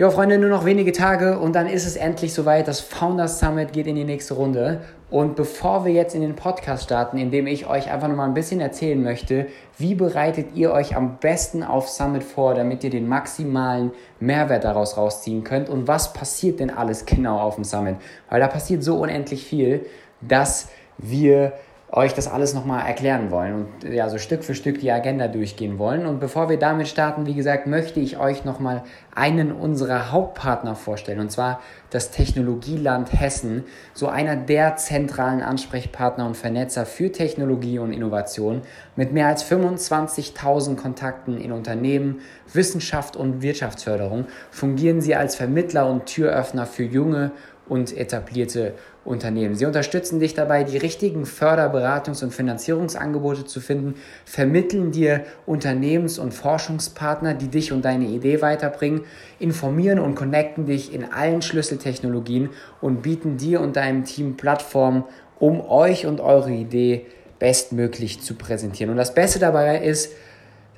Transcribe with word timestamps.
Jo, 0.00 0.10
Freunde, 0.10 0.38
nur 0.38 0.48
noch 0.48 0.64
wenige 0.64 0.92
Tage 0.92 1.38
und 1.38 1.54
dann 1.54 1.66
ist 1.66 1.86
es 1.86 1.94
endlich 1.94 2.32
soweit. 2.32 2.66
Das 2.66 2.80
Founders 2.80 3.38
Summit 3.38 3.74
geht 3.74 3.86
in 3.86 3.96
die 3.96 4.04
nächste 4.04 4.32
Runde. 4.32 4.80
Und 5.10 5.36
bevor 5.36 5.84
wir 5.84 5.92
jetzt 5.92 6.14
in 6.14 6.22
den 6.22 6.36
Podcast 6.36 6.84
starten, 6.84 7.18
in 7.18 7.30
dem 7.30 7.46
ich 7.46 7.68
euch 7.68 7.92
einfach 7.92 8.08
nochmal 8.08 8.26
ein 8.26 8.32
bisschen 8.32 8.62
erzählen 8.62 9.02
möchte, 9.02 9.48
wie 9.76 9.94
bereitet 9.94 10.54
ihr 10.54 10.72
euch 10.72 10.96
am 10.96 11.18
besten 11.18 11.62
auf 11.62 11.86
Summit 11.90 12.24
vor, 12.24 12.54
damit 12.54 12.82
ihr 12.82 12.88
den 12.88 13.08
maximalen 13.08 13.90
Mehrwert 14.20 14.64
daraus 14.64 14.96
rausziehen 14.96 15.44
könnt 15.44 15.68
und 15.68 15.86
was 15.86 16.14
passiert 16.14 16.60
denn 16.60 16.70
alles 16.70 17.04
genau 17.04 17.38
auf 17.38 17.56
dem 17.56 17.64
Summit? 17.64 17.96
Weil 18.30 18.40
da 18.40 18.48
passiert 18.48 18.82
so 18.82 19.02
unendlich 19.02 19.44
viel, 19.44 19.84
dass 20.22 20.70
wir 20.96 21.52
euch 21.92 22.14
das 22.14 22.28
alles 22.28 22.54
nochmal 22.54 22.86
erklären 22.86 23.32
wollen 23.32 23.54
und 23.54 23.92
ja, 23.92 24.08
so 24.08 24.18
Stück 24.18 24.44
für 24.44 24.54
Stück 24.54 24.78
die 24.78 24.92
Agenda 24.92 25.26
durchgehen 25.26 25.78
wollen. 25.78 26.06
Und 26.06 26.20
bevor 26.20 26.48
wir 26.48 26.56
damit 26.56 26.86
starten, 26.86 27.26
wie 27.26 27.34
gesagt, 27.34 27.66
möchte 27.66 27.98
ich 27.98 28.18
euch 28.18 28.44
nochmal 28.44 28.84
einen 29.12 29.50
unserer 29.50 30.12
Hauptpartner 30.12 30.76
vorstellen, 30.76 31.18
und 31.18 31.32
zwar 31.32 31.60
das 31.90 32.12
Technologieland 32.12 33.12
Hessen, 33.12 33.64
so 33.92 34.06
einer 34.06 34.36
der 34.36 34.76
zentralen 34.76 35.42
Ansprechpartner 35.42 36.26
und 36.26 36.36
Vernetzer 36.36 36.86
für 36.86 37.10
Technologie 37.10 37.80
und 37.80 37.92
Innovation 37.92 38.62
mit 38.94 39.12
mehr 39.12 39.26
als 39.26 39.44
25.000 39.44 40.76
Kontakten 40.76 41.40
in 41.40 41.50
Unternehmen, 41.50 42.20
Wissenschaft 42.52 43.16
und 43.16 43.42
Wirtschaftsförderung 43.42 44.26
fungieren 44.52 45.00
sie 45.00 45.16
als 45.16 45.34
Vermittler 45.34 45.90
und 45.90 46.06
Türöffner 46.06 46.66
für 46.66 46.84
junge 46.84 47.32
und 47.70 47.96
etablierte 47.96 48.74
Unternehmen. 49.04 49.54
Sie 49.54 49.64
unterstützen 49.64 50.18
dich 50.18 50.34
dabei, 50.34 50.64
die 50.64 50.76
richtigen 50.76 51.22
Förderberatungs- 51.22 52.24
und 52.24 52.34
Finanzierungsangebote 52.34 53.44
zu 53.44 53.60
finden, 53.60 53.94
vermitteln 54.24 54.90
dir 54.90 55.24
Unternehmens- 55.46 56.18
und 56.18 56.34
Forschungspartner, 56.34 57.34
die 57.34 57.46
dich 57.46 57.70
und 57.70 57.84
deine 57.84 58.06
Idee 58.06 58.42
weiterbringen, 58.42 59.02
informieren 59.38 60.00
und 60.00 60.16
connecten 60.16 60.66
dich 60.66 60.92
in 60.92 61.04
allen 61.04 61.42
Schlüsseltechnologien 61.42 62.50
und 62.80 63.02
bieten 63.02 63.36
dir 63.36 63.60
und 63.60 63.76
deinem 63.76 64.04
Team 64.04 64.36
Plattformen, 64.36 65.04
um 65.38 65.60
euch 65.60 66.06
und 66.06 66.20
eure 66.20 66.50
Idee 66.50 67.06
bestmöglich 67.38 68.20
zu 68.20 68.34
präsentieren. 68.34 68.90
Und 68.90 68.96
das 68.96 69.14
Beste 69.14 69.38
dabei 69.38 69.78
ist, 69.78 70.12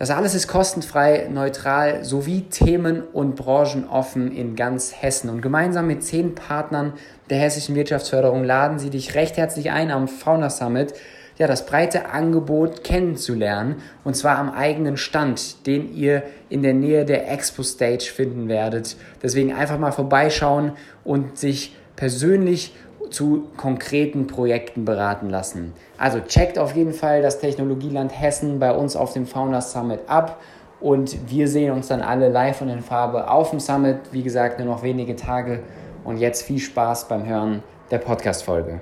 das 0.03 0.11
alles 0.11 0.35
ist 0.35 0.49
kostenfrei, 0.49 1.29
neutral 1.31 2.05
sowie 2.05 2.41
themen- 2.51 3.05
und 3.13 3.37
branchenoffen 3.37 4.33
in 4.33 4.57
ganz 4.57 4.93
Hessen. 5.01 5.31
Und 5.31 5.43
gemeinsam 5.43 5.87
mit 5.87 6.03
zehn 6.03 6.35
Partnern 6.35 6.95
der 7.31 7.39
hessischen 7.39 7.77
Wirtschaftsförderung 7.77 8.43
laden 8.43 8.81
sie 8.81 8.91
dich 8.91 9.15
recht 9.15 9.37
herzlich 9.37 9.71
ein 9.71 9.93
am 9.93 10.09
Fauna 10.09 10.51
Summit, 10.51 10.95
ja, 11.39 11.47
das 11.47 11.67
breite 11.67 12.07
Angebot 12.07 12.83
kennenzulernen 12.83 13.77
und 14.03 14.17
zwar 14.17 14.39
am 14.39 14.51
eigenen 14.51 14.97
Stand, 14.97 15.69
den 15.69 15.95
ihr 15.95 16.25
in 16.49 16.65
der 16.65 16.75
Nähe 16.75 17.05
der 17.05 17.31
Expo 17.31 17.63
Stage 17.63 18.11
finden 18.13 18.49
werdet. 18.49 18.97
Deswegen 19.23 19.53
einfach 19.53 19.79
mal 19.79 19.93
vorbeischauen 19.93 20.73
und 21.05 21.39
sich 21.39 21.77
persönlich 21.95 22.75
zu 23.13 23.49
konkreten 23.57 24.27
Projekten 24.27 24.85
beraten 24.85 25.31
lassen. 25.31 25.73
Also 25.99 26.21
checkt 26.21 26.59
auf 26.59 26.75
jeden 26.75 26.93
Fall 26.93 27.23
das 27.23 27.39
Technologieland 27.39 28.19
Hessen 28.19 28.59
bei 28.59 28.73
uns 28.73 28.97
auf 28.97 29.13
dem 29.13 29.27
Founders 29.27 29.73
Summit 29.73 30.01
ab 30.09 30.41
und 30.81 31.31
wir 31.31 31.47
sehen 31.47 31.73
uns 31.73 31.89
dann 31.89 32.01
alle 32.01 32.29
live 32.29 32.61
und 32.61 32.69
in 32.69 32.81
Farbe 32.81 33.31
auf 33.31 33.51
dem 33.51 33.61
Summit. 33.61 33.99
Wie 34.11 34.23
gesagt, 34.23 34.59
nur 34.59 34.67
noch 34.67 34.83
wenige 34.83 35.15
Tage 35.15 35.61
und 36.05 36.17
jetzt 36.17 36.43
viel 36.43 36.59
Spaß 36.59 37.09
beim 37.09 37.25
Hören 37.25 37.63
der 37.91 37.99
Podcast-Folge. 37.99 38.81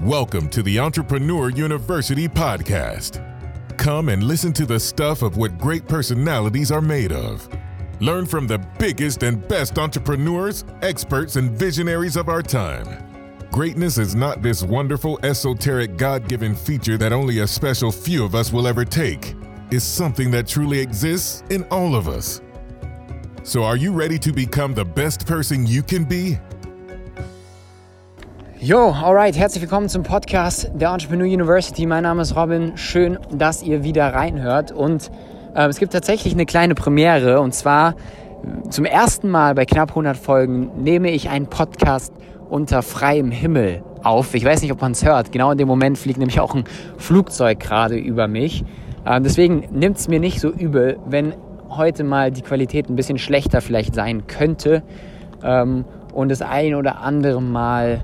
Welcome 0.00 0.50
to 0.50 0.62
the 0.62 0.76
Entrepreneur 0.76 1.46
University 1.48 2.28
podcast. 2.28 3.20
Come 3.78 4.12
and 4.12 4.22
listen 4.22 4.52
to 4.52 4.66
the 4.66 4.78
stuff 4.78 5.22
of 5.22 5.36
what 5.36 5.58
great 5.58 5.88
personalities 5.88 6.70
are 6.70 6.82
made 6.82 7.10
of. 7.10 7.48
Learn 8.00 8.26
from 8.26 8.48
the 8.48 8.58
biggest 8.76 9.22
and 9.22 9.46
best 9.46 9.78
entrepreneurs, 9.78 10.64
experts, 10.82 11.36
and 11.36 11.52
visionaries 11.52 12.16
of 12.16 12.28
our 12.28 12.42
time. 12.42 12.86
Greatness 13.52 13.98
is 13.98 14.16
not 14.16 14.42
this 14.42 14.64
wonderful, 14.64 15.20
esoteric, 15.22 15.96
God 15.96 16.28
given 16.28 16.56
feature 16.56 16.98
that 16.98 17.12
only 17.12 17.38
a 17.38 17.46
special 17.46 17.92
few 17.92 18.24
of 18.24 18.34
us 18.34 18.52
will 18.52 18.66
ever 18.66 18.84
take. 18.84 19.36
It's 19.70 19.84
something 19.84 20.32
that 20.32 20.48
truly 20.48 20.80
exists 20.80 21.44
in 21.50 21.62
all 21.70 21.94
of 21.94 22.08
us. 22.08 22.40
So, 23.44 23.62
are 23.62 23.76
you 23.76 23.92
ready 23.92 24.18
to 24.18 24.32
become 24.32 24.74
the 24.74 24.84
best 24.84 25.24
person 25.24 25.64
you 25.64 25.82
can 25.84 26.04
be? 26.04 26.38
Jo, 28.60 28.92
alright, 28.92 29.36
herzlich 29.36 29.62
willkommen 29.62 29.88
zum 29.88 30.02
Podcast 30.02 30.68
der 30.74 30.88
Entrepreneur 30.88 31.26
University. 31.26 31.86
Mein 31.86 32.02
Name 32.02 32.22
ist 32.22 32.34
Robin. 32.34 32.76
Schön, 32.76 33.18
dass 33.30 33.62
ihr 33.62 33.84
wieder 33.84 34.12
reinhört. 34.14 34.72
Und 34.72 35.12
es 35.62 35.78
gibt 35.78 35.92
tatsächlich 35.92 36.34
eine 36.34 36.46
kleine 36.46 36.74
Premiere. 36.74 37.40
Und 37.40 37.54
zwar 37.54 37.90
äh, 37.90 38.68
zum 38.70 38.84
ersten 38.84 39.30
Mal 39.30 39.54
bei 39.54 39.64
knapp 39.64 39.90
100 39.90 40.16
Folgen 40.16 40.82
nehme 40.82 41.10
ich 41.10 41.30
einen 41.30 41.46
Podcast 41.46 42.12
unter 42.50 42.82
freiem 42.82 43.30
Himmel 43.30 43.82
auf. 44.02 44.34
Ich 44.34 44.44
weiß 44.44 44.62
nicht, 44.62 44.72
ob 44.72 44.80
man 44.80 44.92
es 44.92 45.04
hört. 45.04 45.32
Genau 45.32 45.50
in 45.50 45.58
dem 45.58 45.68
Moment 45.68 45.98
fliegt 45.98 46.18
nämlich 46.18 46.40
auch 46.40 46.54
ein 46.54 46.64
Flugzeug 46.98 47.60
gerade 47.60 47.96
über 47.96 48.28
mich. 48.28 48.64
Äh, 49.04 49.20
deswegen 49.20 49.64
nimmt 49.72 49.98
es 49.98 50.08
mir 50.08 50.20
nicht 50.20 50.40
so 50.40 50.50
übel, 50.50 50.98
wenn 51.06 51.34
heute 51.70 52.04
mal 52.04 52.30
die 52.30 52.42
Qualität 52.42 52.88
ein 52.88 52.96
bisschen 52.96 53.18
schlechter 53.18 53.60
vielleicht 53.60 53.94
sein 53.94 54.26
könnte 54.26 54.82
ähm, 55.42 55.84
und 56.12 56.30
das 56.30 56.42
ein 56.42 56.74
oder 56.74 57.00
andere 57.00 57.42
Mal 57.42 58.02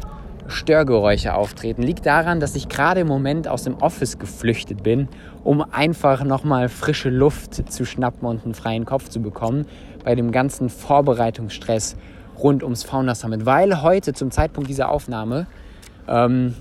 Störgeräusche 0.49 1.34
auftreten. 1.34 1.83
Liegt 1.83 2.06
daran, 2.06 2.41
dass 2.41 2.56
ich 2.56 2.69
gerade 2.69 3.00
im 3.00 3.06
Moment 3.06 3.49
aus 3.49 3.65
dem 3.65 3.77
Office 3.77 4.19
geflüchtet 4.19 4.83
bin, 4.83 5.09
um 5.45 5.62
einfach 5.62 6.25
nochmal 6.25 6.69
frische 6.69 7.11
Luft 7.11 7.71
zu 7.71 7.84
schnappen 7.84 8.27
und 8.28 8.45
einen 8.45 8.55
freien 8.55 8.84
Kopf 8.84 9.09
zu 9.09 9.21
bekommen 9.21 9.67
bei 10.05 10.15
dem 10.15 10.33
ganzen 10.33 10.69
Vorbereitungsstress 10.69 11.97
rund 12.39 12.62
ums 12.62 12.84
Founder 12.84 13.15
Summit. 13.15 13.47
Weil 13.47 13.83
heute 13.83 14.12
zum 14.12 14.31
Zeitpunkt 14.31 14.69
dieser 14.69 14.91
Aufnahme 14.91 15.47
ähm, 16.09 16.55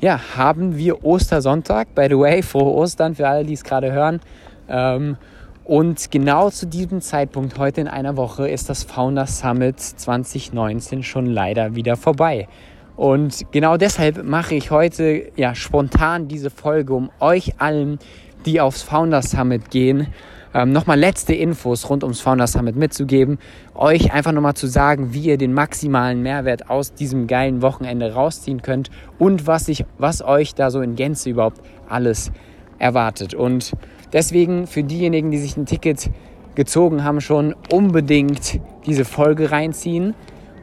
ja, 0.00 0.20
haben 0.36 0.76
wir 0.76 1.04
Ostersonntag. 1.04 1.94
By 1.94 2.06
the 2.08 2.18
way, 2.18 2.42
frohe 2.42 2.72
Ostern 2.72 3.14
für 3.14 3.28
alle, 3.28 3.44
die 3.44 3.54
es 3.54 3.64
gerade 3.64 3.92
hören. 3.92 4.20
Ähm, 4.68 5.16
und 5.64 6.10
genau 6.10 6.50
zu 6.50 6.66
diesem 6.66 7.00
Zeitpunkt, 7.00 7.56
heute 7.56 7.80
in 7.80 7.88
einer 7.88 8.16
Woche, 8.16 8.48
ist 8.48 8.68
das 8.68 8.82
Founder 8.82 9.26
Summit 9.26 9.78
2019 9.78 11.04
schon 11.04 11.26
leider 11.26 11.76
wieder 11.76 11.96
vorbei. 11.96 12.48
Und 12.96 13.50
genau 13.52 13.76
deshalb 13.76 14.24
mache 14.24 14.54
ich 14.54 14.70
heute 14.70 15.30
ja 15.36 15.54
spontan 15.54 16.28
diese 16.28 16.50
Folge, 16.50 16.94
um 16.94 17.10
euch 17.20 17.54
allen, 17.58 17.98
die 18.46 18.60
aufs 18.60 18.82
Founder 18.82 19.22
Summit 19.22 19.70
gehen, 19.70 20.08
ähm, 20.54 20.72
nochmal 20.72 20.98
letzte 20.98 21.34
Infos 21.34 21.88
rund 21.88 22.04
ums 22.04 22.20
Founder 22.20 22.46
Summit 22.46 22.76
mitzugeben, 22.76 23.38
euch 23.74 24.12
einfach 24.12 24.32
nochmal 24.32 24.54
zu 24.54 24.66
sagen, 24.66 25.14
wie 25.14 25.22
ihr 25.22 25.38
den 25.38 25.54
maximalen 25.54 26.22
Mehrwert 26.22 26.68
aus 26.68 26.92
diesem 26.92 27.26
geilen 27.26 27.62
Wochenende 27.62 28.12
rausziehen 28.12 28.60
könnt 28.60 28.90
und 29.18 29.46
was, 29.46 29.68
ich, 29.68 29.84
was 29.98 30.22
euch 30.22 30.54
da 30.54 30.70
so 30.70 30.82
in 30.82 30.94
Gänze 30.94 31.30
überhaupt 31.30 31.62
alles 31.88 32.32
erwartet. 32.78 33.34
Und 33.34 33.72
deswegen 34.12 34.66
für 34.66 34.82
diejenigen, 34.82 35.30
die 35.30 35.38
sich 35.38 35.56
ein 35.56 35.66
Ticket 35.66 36.10
gezogen 36.54 37.02
haben, 37.02 37.20
schon 37.20 37.54
unbedingt 37.72 38.60
diese 38.84 39.04
Folge 39.04 39.50
reinziehen. 39.50 40.14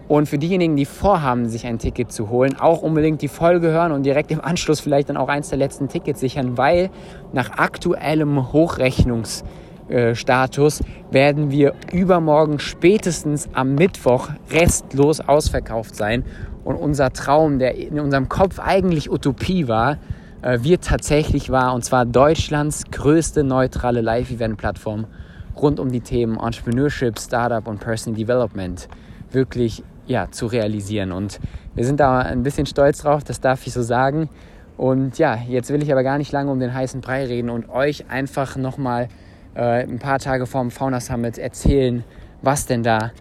Und 0.10 0.28
für 0.28 0.38
diejenigen, 0.40 0.76
die 0.76 0.86
vorhaben, 0.86 1.48
sich 1.48 1.68
ein 1.68 1.78
Ticket 1.78 2.12
zu 2.12 2.30
holen, 2.30 2.60
auch 2.60 2.82
unbedingt 2.82 3.22
die 3.22 3.28
Folge 3.28 3.68
hören 3.68 3.92
und 3.92 4.02
direkt 4.02 4.32
im 4.32 4.44
Anschluss 4.44 4.80
vielleicht 4.80 5.10
dann 5.10 5.18
auch 5.18 5.28
eins 5.28 5.50
der 5.50 5.60
letzten 5.60 5.88
Tickets 5.88 6.20
sichern, 6.20 6.58
weil 6.58 6.90
nach 7.32 7.60
aktuellem 7.60 8.52
Hochrechnungsstatus 8.52 10.82
werden 11.12 11.52
wir 11.52 11.76
übermorgen 11.94 12.58
spätestens 12.58 13.50
am 13.54 13.76
Mittwoch 13.76 14.30
restlos 14.50 15.20
ausverkauft 15.20 15.96
sein. 15.96 16.26
Und 16.64 16.78
unser 16.78 17.14
Traum, 17.14 17.60
der 17.60 17.76
in 17.76 18.00
unserem 18.00 18.30
Kopf 18.30 18.58
eigentlich 18.58 19.12
Utopie 19.12 19.68
war, 19.68 20.00
äh, 20.42 20.58
wird 20.64 20.86
tatsächlich 20.86 21.52
wahr. 21.52 21.76
Und 21.76 21.86
zwar 21.86 22.08
Deutschlands 22.08 22.86
größte 22.92 23.44
neutrale 23.44 24.02
Live-Event-Plattform 24.02 25.06
rund 25.56 25.80
um 25.80 25.92
die 25.92 26.02
Themen 26.02 26.40
Entrepreneurship, 26.40 27.20
Startup 27.20 27.68
und 27.68 27.80
Personal 27.80 28.18
Development 28.18 28.90
wirklich 29.32 29.84
ja, 30.10 30.30
zu 30.32 30.48
realisieren. 30.48 31.12
Und 31.12 31.40
wir 31.76 31.86
sind 31.86 32.00
da 32.00 32.20
ein 32.20 32.44
bisschen 32.44 32.66
stolz 32.66 33.04
drauf, 33.04 33.24
das 33.24 33.40
darf 33.40 33.66
ich 33.66 33.74
so 33.74 33.84
sagen. 33.84 34.28
Und 34.76 35.18
ja, 35.20 35.38
jetzt 35.48 35.72
will 35.72 35.84
ich 35.84 35.92
aber 35.92 36.04
gar 36.04 36.18
nicht 36.18 36.32
lange 36.32 36.52
um 36.52 36.60
den 36.60 36.74
heißen 36.74 37.00
Brei 37.00 37.26
reden 37.26 37.50
und 37.50 37.70
euch 37.70 38.10
einfach 38.10 38.58
nochmal 38.58 39.08
äh, 39.54 39.84
ein 39.84 40.00
paar 40.00 40.20
Tage 40.20 40.48
vorm 40.48 40.72
Fauna 40.72 41.00
Summit 41.00 41.38
erzählen, 41.38 42.04
was 42.42 42.66
denn 42.66 42.82
da 42.82 43.12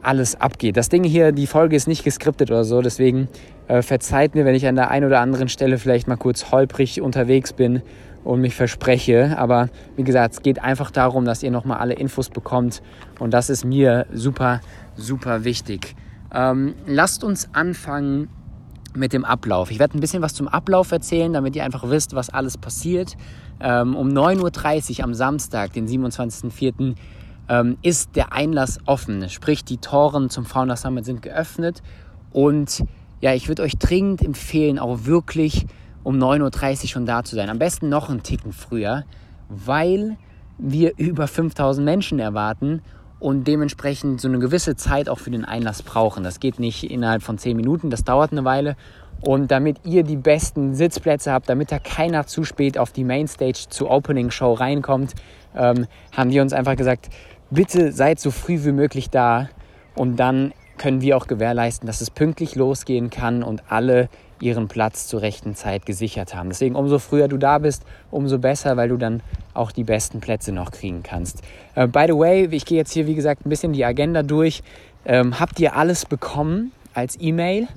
alles 0.00 0.40
abgeht. 0.40 0.76
Das 0.76 0.88
Ding 0.88 1.02
hier, 1.02 1.32
die 1.32 1.46
Folge 1.46 1.74
ist 1.74 1.88
nicht 1.88 2.04
geskriptet 2.04 2.50
oder 2.50 2.64
so, 2.64 2.82
deswegen 2.82 3.28
äh, 3.66 3.82
verzeiht 3.82 4.36
mir, 4.36 4.44
wenn 4.44 4.54
ich 4.54 4.66
an 4.66 4.76
der 4.76 4.90
einen 4.90 5.06
oder 5.06 5.20
anderen 5.20 5.48
Stelle 5.48 5.78
vielleicht 5.78 6.06
mal 6.06 6.16
kurz 6.16 6.52
holprig 6.52 7.00
unterwegs 7.00 7.52
bin 7.52 7.82
und 8.22 8.40
mich 8.40 8.54
verspreche. 8.54 9.34
Aber 9.38 9.70
wie 9.96 10.04
gesagt, 10.04 10.34
es 10.34 10.42
geht 10.42 10.62
einfach 10.62 10.92
darum, 10.92 11.24
dass 11.24 11.42
ihr 11.42 11.50
nochmal 11.50 11.78
alle 11.78 11.94
Infos 11.94 12.28
bekommt 12.28 12.80
und 13.18 13.34
das 13.34 13.50
ist 13.50 13.64
mir 13.64 14.06
super, 14.12 14.60
super 14.94 15.42
wichtig. 15.42 15.96
Ähm, 16.32 16.74
lasst 16.86 17.24
uns 17.24 17.48
anfangen 17.54 18.28
mit 18.94 19.12
dem 19.12 19.24
Ablauf. 19.24 19.70
Ich 19.70 19.78
werde 19.78 19.96
ein 19.96 20.00
bisschen 20.00 20.22
was 20.22 20.34
zum 20.34 20.48
Ablauf 20.48 20.92
erzählen, 20.92 21.32
damit 21.32 21.56
ihr 21.56 21.64
einfach 21.64 21.88
wisst, 21.88 22.14
was 22.14 22.30
alles 22.30 22.58
passiert. 22.58 23.16
Ähm, 23.60 23.96
um 23.96 24.08
9.30 24.08 24.98
Uhr 24.98 25.04
am 25.04 25.14
Samstag, 25.14 25.72
den 25.72 25.86
27.04., 25.86 26.94
ähm, 27.48 27.78
ist 27.82 28.14
der 28.14 28.32
Einlass 28.32 28.78
offen. 28.86 29.28
Sprich, 29.30 29.64
die 29.64 29.78
Toren 29.78 30.28
zum 30.30 30.44
Founder 30.44 30.76
Summit 30.76 31.04
sind 31.04 31.22
geöffnet. 31.22 31.82
Und 32.30 32.84
ja, 33.20 33.34
ich 33.34 33.48
würde 33.48 33.62
euch 33.62 33.78
dringend 33.78 34.22
empfehlen, 34.22 34.78
auch 34.78 35.04
wirklich 35.04 35.66
um 36.04 36.16
9.30 36.18 36.82
Uhr 36.82 36.88
schon 36.88 37.06
da 37.06 37.24
zu 37.24 37.36
sein. 37.36 37.48
Am 37.48 37.58
besten 37.58 37.88
noch 37.88 38.10
einen 38.10 38.22
Ticken 38.22 38.52
früher, 38.52 39.04
weil 39.48 40.16
wir 40.58 40.92
über 40.98 41.26
5000 41.26 41.84
Menschen 41.84 42.18
erwarten 42.18 42.82
und 43.20 43.44
dementsprechend 43.44 44.20
so 44.20 44.28
eine 44.28 44.38
gewisse 44.38 44.76
Zeit 44.76 45.08
auch 45.08 45.18
für 45.18 45.30
den 45.30 45.44
Einlass 45.44 45.82
brauchen. 45.82 46.22
Das 46.24 46.40
geht 46.40 46.60
nicht 46.60 46.90
innerhalb 46.90 47.22
von 47.22 47.38
10 47.38 47.56
Minuten, 47.56 47.90
das 47.90 48.04
dauert 48.04 48.32
eine 48.32 48.44
Weile. 48.44 48.76
Und 49.20 49.50
damit 49.50 49.78
ihr 49.84 50.04
die 50.04 50.16
besten 50.16 50.74
Sitzplätze 50.74 51.32
habt, 51.32 51.48
damit 51.48 51.72
da 51.72 51.80
keiner 51.80 52.26
zu 52.26 52.44
spät 52.44 52.78
auf 52.78 52.92
die 52.92 53.02
Mainstage 53.02 53.66
zur 53.68 53.90
Opening 53.90 54.30
Show 54.30 54.52
reinkommt, 54.52 55.14
ähm, 55.56 55.86
haben 56.16 56.30
wir 56.30 56.42
uns 56.42 56.52
einfach 56.52 56.76
gesagt, 56.76 57.08
bitte 57.50 57.90
seid 57.90 58.20
so 58.20 58.30
früh 58.30 58.64
wie 58.64 58.72
möglich 58.72 59.10
da 59.10 59.48
und 59.96 60.16
dann 60.16 60.52
können 60.76 61.00
wir 61.00 61.16
auch 61.16 61.26
gewährleisten, 61.26 61.88
dass 61.88 62.00
es 62.00 62.10
pünktlich 62.10 62.54
losgehen 62.54 63.10
kann 63.10 63.42
und 63.42 63.64
alle 63.68 64.08
ihren 64.42 64.68
Platz 64.68 65.06
zur 65.06 65.22
rechten 65.22 65.54
Zeit 65.54 65.86
gesichert 65.86 66.34
haben. 66.34 66.48
Deswegen 66.48 66.74
umso 66.74 66.98
früher 66.98 67.28
du 67.28 67.36
da 67.36 67.58
bist, 67.58 67.82
umso 68.10 68.38
besser, 68.38 68.76
weil 68.76 68.88
du 68.88 68.96
dann 68.96 69.22
auch 69.54 69.72
die 69.72 69.84
besten 69.84 70.20
Plätze 70.20 70.52
noch 70.52 70.70
kriegen 70.70 71.02
kannst. 71.02 71.42
Äh, 71.74 71.86
by 71.86 72.04
the 72.06 72.14
way, 72.14 72.48
ich 72.50 72.64
gehe 72.64 72.78
jetzt 72.78 72.92
hier 72.92 73.06
wie 73.06 73.14
gesagt 73.14 73.46
ein 73.46 73.48
bisschen 73.48 73.72
die 73.72 73.84
Agenda 73.84 74.22
durch. 74.22 74.62
Ähm, 75.04 75.38
habt 75.38 75.58
ihr 75.60 75.76
alles 75.76 76.06
bekommen 76.06 76.72
als 76.94 77.16
E-Mail? 77.20 77.68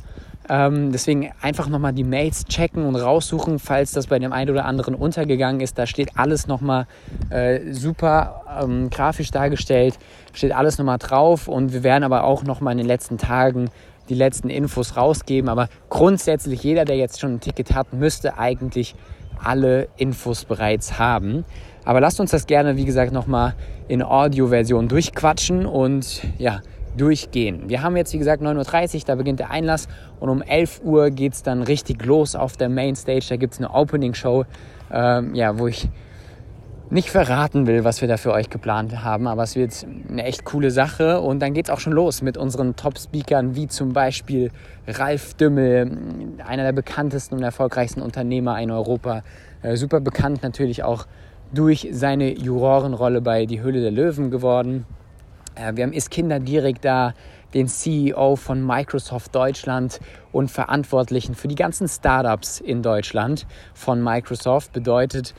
Ähm, 0.49 0.91
deswegen 0.91 1.31
einfach 1.41 1.69
nochmal 1.69 1.93
die 1.93 2.03
Mails 2.03 2.45
checken 2.45 2.85
und 2.85 2.95
raussuchen, 2.95 3.59
falls 3.59 3.91
das 3.91 4.07
bei 4.07 4.19
dem 4.19 4.33
einen 4.33 4.49
oder 4.49 4.65
anderen 4.65 4.95
untergegangen 4.95 5.61
ist. 5.61 5.77
Da 5.77 5.85
steht 5.85 6.17
alles 6.17 6.47
nochmal 6.47 6.87
äh, 7.29 7.71
super 7.71 8.43
ähm, 8.61 8.89
grafisch 8.89 9.31
dargestellt, 9.31 9.97
steht 10.33 10.51
alles 10.51 10.77
nochmal 10.77 10.97
drauf 10.97 11.47
und 11.47 11.73
wir 11.73 11.83
werden 11.83 12.03
aber 12.03 12.23
auch 12.23 12.43
nochmal 12.43 12.73
in 12.73 12.79
den 12.79 12.87
letzten 12.87 13.17
Tagen 13.17 13.69
die 14.11 14.17
letzten 14.17 14.49
Infos 14.49 14.97
rausgeben. 14.97 15.49
Aber 15.49 15.69
grundsätzlich 15.89 16.63
jeder, 16.63 16.83
der 16.85 16.97
jetzt 16.97 17.19
schon 17.19 17.35
ein 17.35 17.39
Ticket 17.39 17.73
hat, 17.73 17.93
müsste 17.93 18.37
eigentlich 18.37 18.93
alle 19.41 19.87
Infos 19.97 20.45
bereits 20.45 20.99
haben. 20.99 21.45
Aber 21.85 22.01
lasst 22.01 22.19
uns 22.19 22.31
das 22.31 22.45
gerne, 22.45 22.75
wie 22.75 22.85
gesagt, 22.85 23.13
nochmal 23.13 23.55
in 23.87 24.03
Audio-Version 24.03 24.87
durchquatschen 24.87 25.65
und 25.65 26.21
ja, 26.37 26.61
durchgehen. 26.97 27.69
Wir 27.69 27.81
haben 27.81 27.95
jetzt, 27.95 28.13
wie 28.13 28.17
gesagt, 28.17 28.43
9.30 28.43 28.95
Uhr, 28.95 29.01
da 29.07 29.15
beginnt 29.15 29.39
der 29.39 29.49
Einlass 29.49 29.87
und 30.19 30.29
um 30.29 30.41
11 30.41 30.81
Uhr 30.83 31.09
geht 31.09 31.33
es 31.33 31.41
dann 31.41 31.63
richtig 31.63 32.05
los 32.05 32.35
auf 32.35 32.57
der 32.57 32.69
Mainstage. 32.69 33.25
Da 33.29 33.37
gibt 33.37 33.53
es 33.53 33.59
eine 33.59 33.73
Opening-Show, 33.73 34.45
ähm, 34.91 35.33
ja, 35.33 35.57
wo 35.57 35.67
ich 35.67 35.87
nicht 36.91 37.09
verraten 37.09 37.67
will, 37.67 37.85
was 37.85 38.01
wir 38.01 38.09
da 38.09 38.17
für 38.17 38.33
euch 38.33 38.49
geplant 38.49 39.01
haben, 39.01 39.25
aber 39.25 39.43
es 39.43 39.55
wird 39.55 39.85
eine 40.09 40.25
echt 40.25 40.43
coole 40.43 40.71
Sache 40.71 41.21
und 41.21 41.39
dann 41.39 41.53
geht 41.53 41.67
es 41.67 41.71
auch 41.71 41.79
schon 41.79 41.93
los 41.93 42.21
mit 42.21 42.38
unseren 42.38 42.75
Top-Speakern, 42.75 43.55
wie 43.55 43.67
zum 43.67 43.93
Beispiel 43.93 44.51
Ralf 44.88 45.33
Dümmel, 45.35 45.89
einer 46.45 46.63
der 46.63 46.73
bekanntesten 46.73 47.35
und 47.35 47.43
erfolgreichsten 47.43 48.01
Unternehmer 48.01 48.61
in 48.61 48.71
Europa, 48.71 49.23
äh, 49.61 49.77
super 49.77 50.01
bekannt 50.01 50.43
natürlich 50.43 50.83
auch 50.83 51.07
durch 51.53 51.88
seine 51.91 52.38
Jurorenrolle 52.38 53.21
bei 53.21 53.45
Die 53.45 53.61
Höhle 53.61 53.81
der 53.81 53.91
Löwen 53.91 54.29
geworden. 54.29 54.85
Äh, 55.55 55.71
wir 55.75 55.85
haben 55.85 55.93
Iskinder 55.93 56.41
direkt 56.41 56.83
da, 56.83 57.13
den 57.53 57.67
CEO 57.67 58.35
von 58.35 58.65
Microsoft 58.65 59.33
Deutschland 59.33 60.01
und 60.33 60.51
Verantwortlichen 60.51 61.35
für 61.35 61.47
die 61.47 61.55
ganzen 61.55 61.88
Startups 61.88 62.59
in 62.59 62.81
Deutschland 62.81 63.45
von 63.73 64.03
Microsoft. 64.03 64.71
Bedeutet, 64.73 65.33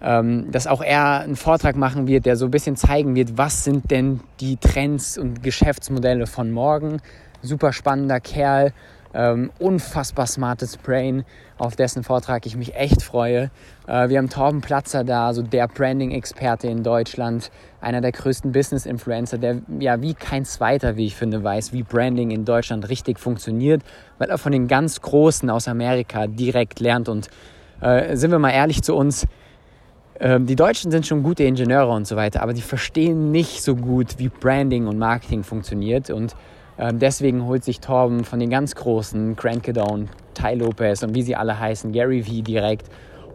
dass 0.00 0.66
auch 0.66 0.82
er 0.82 1.20
einen 1.20 1.36
Vortrag 1.36 1.76
machen 1.76 2.06
wird, 2.06 2.26
der 2.26 2.36
so 2.36 2.46
ein 2.46 2.50
bisschen 2.50 2.76
zeigen 2.76 3.14
wird, 3.14 3.38
was 3.38 3.64
sind 3.64 3.90
denn 3.90 4.20
die 4.40 4.56
Trends 4.56 5.16
und 5.16 5.42
Geschäftsmodelle 5.42 6.26
von 6.26 6.50
morgen. 6.50 6.98
Super 7.40 7.72
spannender 7.72 8.20
Kerl, 8.20 8.72
ähm, 9.14 9.50
unfassbar 9.58 10.26
smartes 10.26 10.76
Brain, 10.76 11.24
auf 11.56 11.76
dessen 11.76 12.02
Vortrag 12.02 12.46
ich 12.46 12.56
mich 12.56 12.74
echt 12.74 13.00
freue. 13.02 13.50
Äh, 13.86 14.08
wir 14.08 14.18
haben 14.18 14.28
Torben 14.28 14.60
Platzer 14.60 15.04
da, 15.04 15.32
so 15.32 15.42
der 15.42 15.68
Branding-Experte 15.68 16.66
in 16.66 16.82
Deutschland, 16.82 17.50
einer 17.80 18.00
der 18.00 18.12
größten 18.12 18.52
Business-Influencer, 18.52 19.38
der 19.38 19.62
ja 19.78 20.02
wie 20.02 20.14
kein 20.14 20.44
zweiter, 20.44 20.96
wie 20.96 21.06
ich 21.06 21.14
finde, 21.14 21.44
weiß, 21.44 21.72
wie 21.72 21.82
Branding 21.82 22.30
in 22.30 22.44
Deutschland 22.44 22.88
richtig 22.88 23.20
funktioniert, 23.20 23.82
weil 24.18 24.30
er 24.30 24.38
von 24.38 24.52
den 24.52 24.66
ganz 24.66 25.00
Großen 25.00 25.48
aus 25.48 25.68
Amerika 25.68 26.26
direkt 26.26 26.80
lernt. 26.80 27.08
Und 27.08 27.28
äh, 27.80 28.16
sind 28.16 28.32
wir 28.32 28.38
mal 28.40 28.50
ehrlich 28.50 28.82
zu 28.82 28.96
uns, 28.96 29.26
äh, 30.24 30.40
die 30.40 30.56
Deutschen 30.56 30.90
sind 30.90 31.06
schon 31.06 31.22
gute 31.22 31.44
Ingenieure 31.44 31.92
und 31.92 32.06
so 32.06 32.16
weiter, 32.16 32.42
aber 32.42 32.54
die 32.54 32.62
verstehen 32.62 33.30
nicht 33.30 33.62
so 33.62 33.76
gut, 33.76 34.18
wie 34.18 34.28
Branding 34.28 34.86
und 34.86 34.98
Marketing 34.98 35.42
funktioniert. 35.42 36.08
Und 36.08 36.34
ähm, 36.78 36.98
deswegen 36.98 37.44
holt 37.44 37.62
sich 37.62 37.80
Torben 37.80 38.24
von 38.24 38.40
den 38.40 38.48
ganz 38.48 38.74
Großen, 38.74 39.36
Grant 39.36 39.62
Cadone, 39.62 40.06
Ty 40.32 40.54
Lopez 40.54 41.02
und 41.02 41.14
wie 41.14 41.22
sie 41.22 41.36
alle 41.36 41.60
heißen, 41.60 41.92
Gary 41.92 42.26
Vee 42.26 42.40
direkt, 42.40 42.88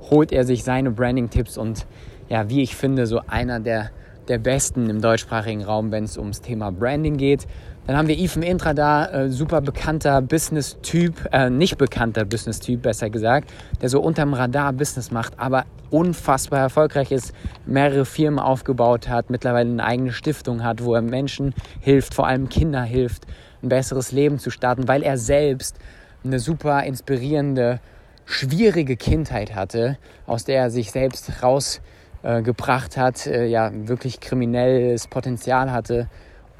holt 0.10 0.32
er 0.32 0.46
sich 0.46 0.64
seine 0.64 0.90
Branding-Tipps 0.90 1.58
und 1.58 1.86
ja, 2.28 2.50
wie 2.50 2.64
ich 2.64 2.76
finde, 2.76 3.06
so 3.06 3.22
einer 3.28 3.60
der, 3.60 3.92
der 4.28 4.40
besten 4.40 4.90
im 4.90 5.00
deutschsprachigen 5.00 5.64
Raum, 5.64 5.92
wenn 5.92 6.06
es 6.06 6.18
ums 6.18 6.42
Thema 6.42 6.72
Branding 6.72 7.18
geht. 7.18 7.46
Dann 7.88 7.98
haben 7.98 8.08
wir 8.08 8.18
Ethan 8.20 8.44
Intra 8.44 8.74
da, 8.74 9.06
äh, 9.08 9.30
super 9.30 9.62
bekannter 9.62 10.22
Business-Typ, 10.22 11.30
äh, 11.32 11.50
nicht 11.50 11.78
bekannter 11.78 12.24
Business-Typ, 12.24 12.84
besser 12.84 13.10
gesagt, 13.10 13.52
der 13.82 13.90
so 13.90 14.00
unterm 14.00 14.34
Radar 14.34 14.74
Business 14.74 15.10
macht, 15.10 15.40
aber 15.40 15.66
unfassbar 15.90 16.60
erfolgreich 16.60 17.12
ist, 17.12 17.34
mehrere 17.66 18.06
Firmen 18.06 18.40
aufgebaut 18.40 19.10
hat, 19.10 19.32
mittlerweile 19.32 19.72
eine 19.72 19.84
eigene 19.84 20.12
Stiftung 20.12 20.64
hat, 20.64 20.84
wo 20.84 20.94
er 20.94 21.02
Menschen 21.02 21.56
hilft, 21.80 22.14
vor 22.14 22.28
allem 22.28 22.48
Kinder 22.50 22.84
hilft, 22.84 23.26
ein 23.64 23.70
besseres 23.70 24.12
Leben 24.12 24.40
zu 24.40 24.52
starten, 24.52 24.88
weil 24.88 25.02
er 25.02 25.18
selbst 25.18 25.78
eine 26.24 26.40
super 26.40 26.84
inspirierende, 26.84 27.80
schwierige 28.26 28.98
Kindheit 28.98 29.56
hatte, 29.56 29.98
aus 30.28 30.44
der 30.44 30.62
er 30.62 30.70
sich 30.70 30.92
selbst 30.92 31.42
rausgebracht 31.42 32.98
äh, 32.98 33.00
hat, 33.00 33.26
ja, 33.26 33.72
wirklich 33.74 34.20
kriminelles 34.20 35.08
Potenzial 35.08 35.72
hatte, 35.72 36.08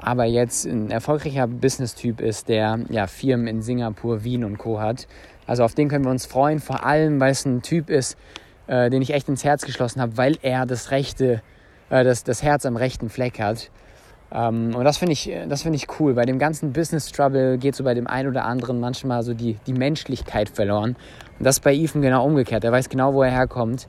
aber 0.02 0.24
jetzt 0.24 0.66
ein 0.66 0.90
erfolgreicher 0.90 1.46
Business-Typ 1.46 2.20
ist, 2.20 2.48
der 2.48 2.80
ja 2.88 3.06
Firmen 3.06 3.46
in 3.46 3.62
Singapur, 3.62 4.24
Wien 4.24 4.44
und 4.44 4.58
Co. 4.58 4.80
hat. 4.80 5.06
Also 5.46 5.64
auf 5.64 5.74
den 5.74 5.88
können 5.88 6.04
wir 6.04 6.10
uns 6.10 6.26
freuen, 6.26 6.60
vor 6.60 6.84
allem 6.84 7.20
weil 7.20 7.32
es 7.32 7.44
ein 7.44 7.62
Typ 7.62 7.90
ist, 7.90 8.16
äh, 8.66 8.88
den 8.90 9.02
ich 9.02 9.12
echt 9.12 9.28
ins 9.28 9.44
Herz 9.44 9.64
geschlossen 9.64 10.00
habe, 10.00 10.16
weil 10.16 10.38
er 10.42 10.64
das 10.66 10.90
rechte, 10.90 11.42
äh, 11.90 12.04
das, 12.04 12.24
das 12.24 12.42
Herz 12.42 12.64
am 12.66 12.76
rechten 12.76 13.08
Fleck 13.08 13.40
hat. 13.40 13.70
Ähm, 14.32 14.74
und 14.74 14.84
das 14.84 14.98
finde 14.98 15.12
ich, 15.12 15.32
das 15.48 15.64
ich 15.64 15.86
cool. 15.98 16.14
Bei 16.14 16.24
dem 16.24 16.38
ganzen 16.38 16.72
Business 16.72 17.10
Trouble 17.10 17.58
geht 17.58 17.74
so 17.74 17.84
bei 17.84 17.94
dem 17.94 18.06
einen 18.06 18.28
oder 18.28 18.44
anderen 18.44 18.78
manchmal 18.80 19.22
so 19.22 19.34
die, 19.34 19.56
die 19.66 19.72
Menschlichkeit 19.72 20.48
verloren. 20.48 20.96
Und 21.38 21.44
das 21.44 21.56
ist 21.56 21.64
bei 21.64 21.74
Ethan 21.74 22.00
genau 22.00 22.24
umgekehrt. 22.24 22.64
Er 22.64 22.72
weiß 22.72 22.88
genau, 22.88 23.12
wo 23.14 23.22
er 23.22 23.32
herkommt 23.32 23.88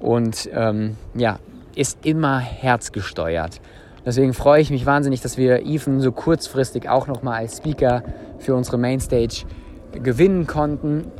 und 0.00 0.48
ähm, 0.52 0.96
ja, 1.14 1.38
ist 1.74 2.04
immer 2.04 2.38
herzgesteuert. 2.38 3.60
Deswegen 4.06 4.32
freue 4.32 4.62
ich 4.62 4.70
mich 4.70 4.86
wahnsinnig, 4.86 5.20
dass 5.20 5.36
wir 5.36 5.66
Ethan 5.66 6.00
so 6.00 6.12
kurzfristig 6.12 6.88
auch 6.88 7.06
nochmal 7.06 7.40
als 7.40 7.58
Speaker 7.58 8.02
für 8.38 8.54
unsere 8.54 8.78
Mainstage 8.78 9.44
gewinnen 10.02 10.46
konnten 10.46 11.10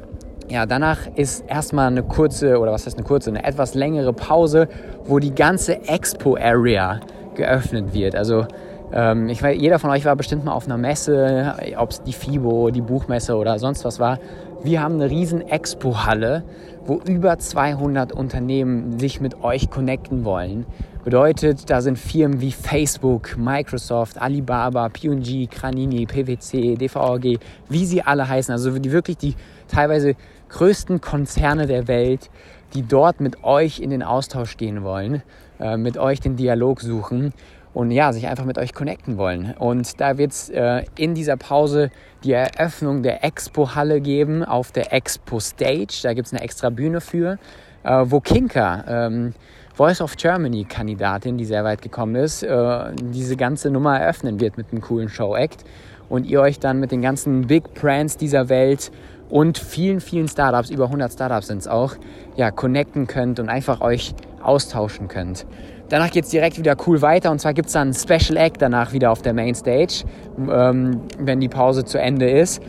ja, 0.49 0.65
danach 0.65 0.99
ist 1.17 1.45
erstmal 1.49 1.89
eine 1.89 2.03
kurze, 2.03 2.61
oder 2.61 2.73
was 2.73 2.87
heißt 2.87 2.97
eine 2.97 3.07
kurze, 3.07 3.31
eine 3.31 3.45
etwas 3.45 3.75
längere 3.75 4.13
Pause, 4.13 4.69
wo 5.05 5.19
die 5.19 5.35
ganze 5.35 5.89
Expo-Area 5.89 7.01
geöffnet 7.35 7.93
wird. 7.93 8.15
Also 8.15 8.47
ähm, 8.93 9.29
ich 9.29 9.43
weiß, 9.43 9.57
jeder 9.59 9.79
von 9.79 9.91
euch 9.91 10.05
war 10.05 10.15
bestimmt 10.15 10.45
mal 10.45 10.53
auf 10.53 10.67
einer 10.67 10.77
Messe, 10.77 11.55
ob 11.77 11.91
es 11.91 12.03
die 12.03 12.13
FIBO, 12.13 12.71
die 12.71 12.81
Buchmesse 12.81 13.37
oder 13.37 13.59
sonst 13.59 13.85
was 13.85 13.99
war. 13.99 14.19
Wir 14.63 14.83
haben 14.83 14.95
eine 14.95 15.11
riesen 15.11 15.47
Expo-Halle, 15.47 16.45
wo 16.85 17.01
über 17.05 17.39
200 17.39 18.13
Unternehmen 18.13 19.01
sich 19.01 19.21
mit 19.21 19.43
euch 19.43 19.69
connecten 19.69 20.25
wollen. 20.25 20.65
Bedeutet, 21.07 21.71
da 21.71 21.83
sind 21.83 22.01
Firmen 22.01 22.41
wie 22.41 22.51
Facebook, 22.51 23.37
Microsoft, 23.39 24.21
Alibaba, 24.21 24.89
P&G, 24.89 25.47
Granini, 25.47 26.05
PwC, 26.05 26.75
DVG, 26.75 27.39
wie 27.69 27.87
sie 27.87 28.03
alle 28.03 28.29
heißen. 28.29 28.51
Also 28.51 28.77
die 28.77 28.91
wirklich 28.91 29.17
die 29.17 29.37
teilweise 29.69 30.17
größten 30.49 31.01
Konzerne 31.01 31.69
der 31.69 31.87
Welt, 31.87 32.29
die 32.75 32.83
dort 32.83 33.21
mit 33.21 33.45
euch 33.45 33.79
in 33.79 33.91
den 33.91 34.03
Austausch 34.03 34.57
gehen 34.57 34.83
wollen, 34.83 35.23
äh, 35.61 35.77
mit 35.77 35.97
euch 35.97 36.19
den 36.19 36.35
Dialog 36.35 36.81
suchen 36.81 37.33
und 37.73 37.93
ja, 37.93 38.13
sich 38.13 38.27
einfach 38.27 38.45
mit 38.45 38.59
euch 38.59 38.75
connecten 38.75 39.17
wollen. 39.17 39.55
Und 39.57 40.01
da 40.01 40.19
wird 40.19 40.33
es 40.33 40.49
äh, 40.49 40.83
in 40.99 41.15
dieser 41.15 41.37
Pause 41.37 41.91
die 42.25 42.33
Eröffnung 42.33 43.05
der 43.05 43.23
Expo-Halle 43.23 44.01
geben 44.01 44.43
auf 44.43 44.73
der 44.73 44.93
Expo-Stage. 44.93 46.01
Da 46.03 46.15
gibt 46.15 46.27
es 46.27 46.33
eine 46.33 46.43
extra 46.43 46.71
Bühne 46.71 47.01
für, 47.01 47.39
äh, 47.85 48.05
wo 48.07 48.19
Kinka, 48.19 48.85
ähm, 48.89 49.35
Voice 49.77 50.01
of 50.01 50.17
Germany-Kandidatin, 50.17 51.37
die 51.37 51.45
sehr 51.45 51.63
weit 51.63 51.83
gekommen 51.83 52.15
ist, 52.15 52.43
äh, 52.43 52.93
diese 52.99 53.37
ganze 53.37 53.71
Nummer 53.71 53.99
eröffnen 54.01 54.41
wird 54.41 54.57
mit 54.57 54.73
einem 54.73 54.81
coolen 54.81 55.11
Show-Act. 55.11 55.65
Und 56.09 56.25
ihr 56.25 56.41
euch 56.41 56.59
dann 56.59 56.81
mit 56.81 56.93
den 56.93 57.03
ganzen 57.03 57.47
Big 57.47 57.75
Brands 57.75 58.17
dieser 58.17 58.49
Welt 58.49 58.91
und 59.29 59.59
vielen, 59.59 60.01
vielen 60.01 60.29
Startups, 60.29 60.71
über 60.71 60.85
100 60.85 61.13
Startups 61.13 61.49
sind 61.49 61.59
es 61.59 61.69
auch, 61.69 61.95
ja, 62.37 62.51
connecten 62.51 63.07
könnt 63.07 63.39
und 63.39 63.51
einfach 63.51 63.83
euch 63.83 64.15
austauschen 64.43 65.09
könnt. 65.09 65.45
danach 65.89 66.11
geht 66.11 66.25
es 66.25 66.31
direkt 66.31 66.59
wieder 66.59 66.77
cool 66.87 67.03
weiter 67.03 67.31
und 67.31 67.41
zwar 67.41 67.53
gibt 67.53 67.67
es 67.67 67.75
dann 67.75 67.91
ein 67.91 67.95
Special 67.95 68.37
Act 68.39 68.63
danach 68.63 68.93
wieder 68.93 69.11
auf 69.11 69.21
der 69.21 69.35
Mainstage, 69.35 70.05
ähm, 70.39 71.03
wenn 71.19 71.41
die 71.41 71.49
Pause 71.49 71.85
zu 71.85 71.99
Ende 71.99 72.31
ist. 72.31 72.63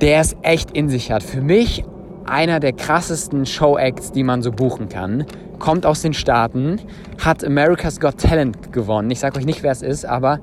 Der 0.00 0.20
es 0.20 0.34
echt 0.42 0.72
in 0.72 0.88
sich 0.88 1.12
hat. 1.12 1.22
Für 1.22 1.40
mich 1.40 1.84
einer 2.26 2.60
der 2.60 2.72
krassesten 2.72 3.46
Show-Acts, 3.46 4.12
die 4.12 4.22
man 4.22 4.42
so 4.42 4.50
buchen 4.50 4.88
kann. 4.88 5.24
Kommt 5.58 5.86
aus 5.86 6.02
den 6.02 6.12
Staaten, 6.12 6.80
hat 7.22 7.44
America's 7.44 7.98
Got 7.98 8.18
Talent 8.18 8.72
gewonnen. 8.72 9.10
Ich 9.10 9.20
sage 9.20 9.38
euch 9.38 9.46
nicht, 9.46 9.62
wer 9.62 9.72
es 9.72 9.82
ist, 9.82 10.04
aber 10.04 10.40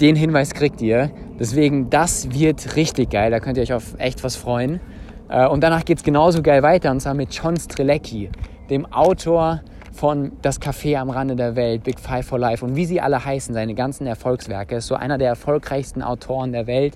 den 0.00 0.16
Hinweis 0.16 0.54
kriegt 0.54 0.80
ihr. 0.80 1.10
Deswegen, 1.38 1.90
das 1.90 2.32
wird 2.32 2.76
richtig 2.76 3.10
geil. 3.10 3.30
Da 3.30 3.40
könnt 3.40 3.56
ihr 3.56 3.62
euch 3.62 3.72
auf 3.72 3.94
echt 3.98 4.24
was 4.24 4.36
freuen. 4.36 4.80
Äh, 5.28 5.46
und 5.46 5.62
danach 5.62 5.84
geht 5.84 5.98
es 5.98 6.04
genauso 6.04 6.42
geil 6.42 6.62
weiter, 6.62 6.90
und 6.90 7.00
zwar 7.00 7.14
mit 7.14 7.32
John 7.32 7.56
Strelecki, 7.56 8.30
dem 8.68 8.86
Autor 8.92 9.60
von 9.92 10.32
Das 10.42 10.60
Café 10.60 10.96
am 10.96 11.10
Rande 11.10 11.36
der 11.36 11.56
Welt, 11.56 11.82
Big 11.84 11.98
Five 11.98 12.26
for 12.26 12.38
Life 12.38 12.64
und 12.64 12.76
wie 12.76 12.86
sie 12.86 13.00
alle 13.00 13.24
heißen, 13.24 13.54
seine 13.54 13.74
ganzen 13.74 14.06
Erfolgswerke. 14.06 14.76
Ist 14.76 14.86
so 14.86 14.94
einer 14.94 15.18
der 15.18 15.28
erfolgreichsten 15.28 16.02
Autoren 16.02 16.52
der 16.52 16.66
Welt 16.66 16.94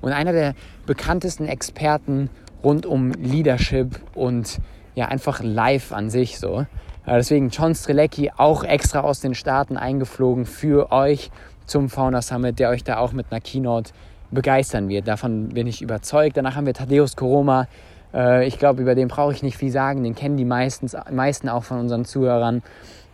und 0.00 0.12
einer 0.12 0.32
der 0.32 0.54
bekanntesten 0.86 1.46
Experten 1.46 2.30
rund 2.62 2.86
um 2.86 3.12
Leadership 3.12 4.00
und 4.14 4.58
ja, 4.94 5.06
einfach 5.06 5.42
live 5.42 5.92
an 5.92 6.10
sich 6.10 6.38
so. 6.38 6.66
Äh, 7.06 7.16
deswegen 7.16 7.50
John 7.50 7.74
Strelecki 7.74 8.32
auch 8.36 8.64
extra 8.64 9.00
aus 9.00 9.20
den 9.20 9.34
Staaten 9.34 9.76
eingeflogen 9.76 10.46
für 10.46 10.92
euch 10.92 11.30
zum 11.66 11.88
Fauna 11.88 12.22
Summit, 12.22 12.58
der 12.58 12.70
euch 12.70 12.84
da 12.84 12.98
auch 12.98 13.12
mit 13.12 13.26
einer 13.30 13.40
Keynote 13.40 13.92
begeistern 14.30 14.88
wird. 14.88 15.08
Davon 15.08 15.50
bin 15.50 15.66
ich 15.66 15.82
überzeugt. 15.82 16.36
Danach 16.36 16.56
haben 16.56 16.66
wir 16.66 16.74
Thaddeus 16.74 17.16
Koroma. 17.16 17.68
Äh, 18.12 18.46
ich 18.46 18.58
glaube, 18.58 18.82
über 18.82 18.94
den 18.94 19.08
brauche 19.08 19.32
ich 19.32 19.42
nicht 19.42 19.56
viel 19.56 19.70
sagen. 19.70 20.02
Den 20.02 20.14
kennen 20.14 20.36
die 20.36 20.44
meistens, 20.44 20.96
meisten 21.10 21.48
auch 21.48 21.64
von 21.64 21.78
unseren 21.78 22.04
Zuhörern. 22.04 22.62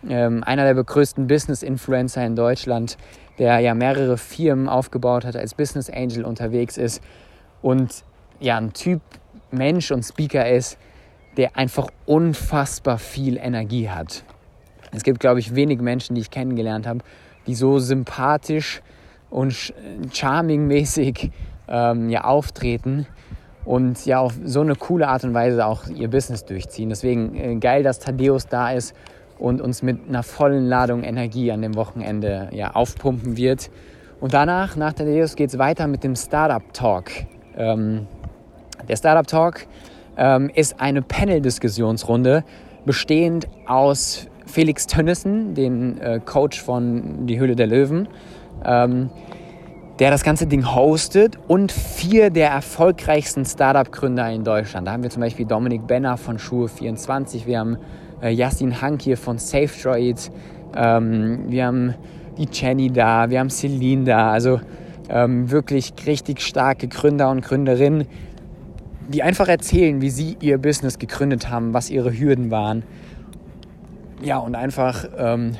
Ähm, 0.07 0.43
einer 0.43 0.63
der 0.63 0.83
größten 0.83 1.27
Business-Influencer 1.27 2.25
in 2.25 2.35
Deutschland, 2.35 2.97
der 3.37 3.59
ja 3.59 3.73
mehrere 3.73 4.17
Firmen 4.17 4.67
aufgebaut 4.67 5.25
hat, 5.25 5.35
als 5.35 5.53
Business 5.53 5.89
Angel 5.89 6.25
unterwegs 6.25 6.77
ist 6.77 7.03
und 7.61 8.03
ja, 8.39 8.57
ein 8.57 8.73
Typ 8.73 9.01
Mensch 9.51 9.91
und 9.91 10.03
Speaker 10.03 10.49
ist, 10.49 10.77
der 11.37 11.57
einfach 11.57 11.87
unfassbar 12.05 12.97
viel 12.97 13.37
Energie 13.37 13.89
hat. 13.89 14.23
Es 14.91 15.03
gibt, 15.03 15.19
glaube 15.19 15.39
ich, 15.39 15.55
wenig 15.55 15.79
Menschen, 15.79 16.15
die 16.15 16.21
ich 16.21 16.31
kennengelernt 16.31 16.85
habe, 16.85 16.99
die 17.47 17.55
so 17.55 17.79
sympathisch 17.79 18.81
und 19.29 19.73
charming-mäßig 20.11 21.31
ähm, 21.67 22.09
ja, 22.09 22.25
auftreten 22.25 23.07
und 23.63 24.05
ja 24.05 24.19
auf 24.19 24.33
so 24.43 24.61
eine 24.61 24.75
coole 24.75 25.07
Art 25.07 25.23
und 25.23 25.33
Weise 25.33 25.65
auch 25.65 25.87
ihr 25.87 26.09
Business 26.09 26.43
durchziehen. 26.45 26.89
Deswegen 26.89 27.35
äh, 27.35 27.55
geil, 27.55 27.83
dass 27.83 27.99
Thaddeus 27.99 28.47
da 28.47 28.71
ist 28.71 28.93
und 29.39 29.61
uns 29.61 29.81
mit 29.81 30.07
einer 30.07 30.23
vollen 30.23 30.65
Ladung 30.67 31.03
Energie 31.03 31.51
an 31.51 31.61
dem 31.61 31.75
Wochenende 31.75 32.49
ja, 32.51 32.71
aufpumpen 32.71 33.37
wird. 33.37 33.71
Und 34.19 34.33
danach, 34.33 34.75
nach 34.75 34.93
Thaddeus, 34.93 35.35
geht 35.35 35.49
es 35.49 35.57
weiter 35.57 35.87
mit 35.87 36.03
dem 36.03 36.15
Startup 36.15 36.61
Talk. 36.73 37.09
Ähm, 37.57 38.07
der 38.87 38.95
Startup 38.97 39.25
Talk 39.25 39.65
ähm, 40.21 40.51
ist 40.53 40.79
eine 40.79 41.01
Panel-Diskussionsrunde 41.01 42.43
bestehend 42.85 43.47
aus 43.65 44.27
Felix 44.45 44.85
Tönnissen, 44.85 45.55
den 45.55 45.99
äh, 45.99 46.19
Coach 46.23 46.61
von 46.61 47.25
Die 47.25 47.39
Höhle 47.39 47.55
der 47.55 47.65
Löwen, 47.65 48.07
ähm, 48.63 49.09
der 49.97 50.11
das 50.11 50.23
ganze 50.23 50.45
Ding 50.45 50.75
hostet 50.75 51.39
und 51.47 51.71
vier 51.71 52.29
der 52.29 52.49
erfolgreichsten 52.49 53.45
Startup-Gründer 53.45 54.31
in 54.31 54.43
Deutschland. 54.43 54.87
Da 54.87 54.91
haben 54.91 55.03
wir 55.03 55.09
zum 55.09 55.21
Beispiel 55.21 55.45
Dominik 55.47 55.87
Benner 55.87 56.17
von 56.17 56.37
Schuhe24, 56.37 57.47
wir 57.47 57.59
haben 57.59 57.77
äh, 58.21 58.29
Yassin 58.29 58.79
Hank 58.79 59.01
hier 59.01 59.17
von 59.17 59.39
SafeDroid, 59.39 60.31
ähm, 60.75 61.45
wir 61.47 61.65
haben 61.65 61.95
die 62.37 62.47
Jenny 62.51 62.91
da, 62.91 63.27
wir 63.29 63.39
haben 63.39 63.49
Celine 63.49 64.03
da, 64.03 64.31
also 64.31 64.61
ähm, 65.09 65.49
wirklich 65.49 65.93
richtig 66.05 66.41
starke 66.41 66.87
Gründer 66.87 67.31
und 67.31 67.41
Gründerinnen, 67.41 68.05
die 69.09 69.23
einfach 69.23 69.47
erzählen, 69.47 70.01
wie 70.01 70.09
sie 70.09 70.37
ihr 70.41 70.57
Business 70.57 70.99
gegründet 70.99 71.49
haben, 71.49 71.73
was 71.73 71.89
ihre 71.89 72.17
Hürden 72.17 72.51
waren. 72.51 72.83
Ja, 74.21 74.37
und 74.37 74.55
einfach, 74.55 75.05
ähm, 75.17 75.53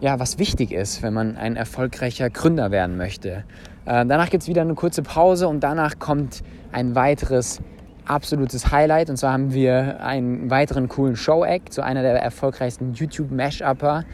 ja, 0.00 0.18
was 0.18 0.38
wichtig 0.38 0.72
ist, 0.72 1.02
wenn 1.02 1.14
man 1.14 1.36
ein 1.36 1.56
erfolgreicher 1.56 2.28
Gründer 2.30 2.70
werden 2.70 2.96
möchte. 2.96 3.44
Äh, 3.86 4.06
danach 4.06 4.30
gibt 4.30 4.42
es 4.42 4.48
wieder 4.48 4.62
eine 4.62 4.74
kurze 4.74 5.02
Pause 5.02 5.48
und 5.48 5.60
danach 5.60 5.98
kommt 5.98 6.42
ein 6.72 6.94
weiteres 6.94 7.60
absolutes 8.06 8.70
Highlight. 8.70 9.10
Und 9.10 9.16
zwar 9.16 9.32
haben 9.32 9.52
wir 9.52 10.00
einen 10.00 10.50
weiteren 10.50 10.88
coolen 10.88 11.16
Show-Act, 11.16 11.72
so 11.72 11.82
einer 11.82 12.02
der 12.02 12.14
erfolgreichsten 12.20 12.92
YouTube-Mash-Upper. 12.94 14.04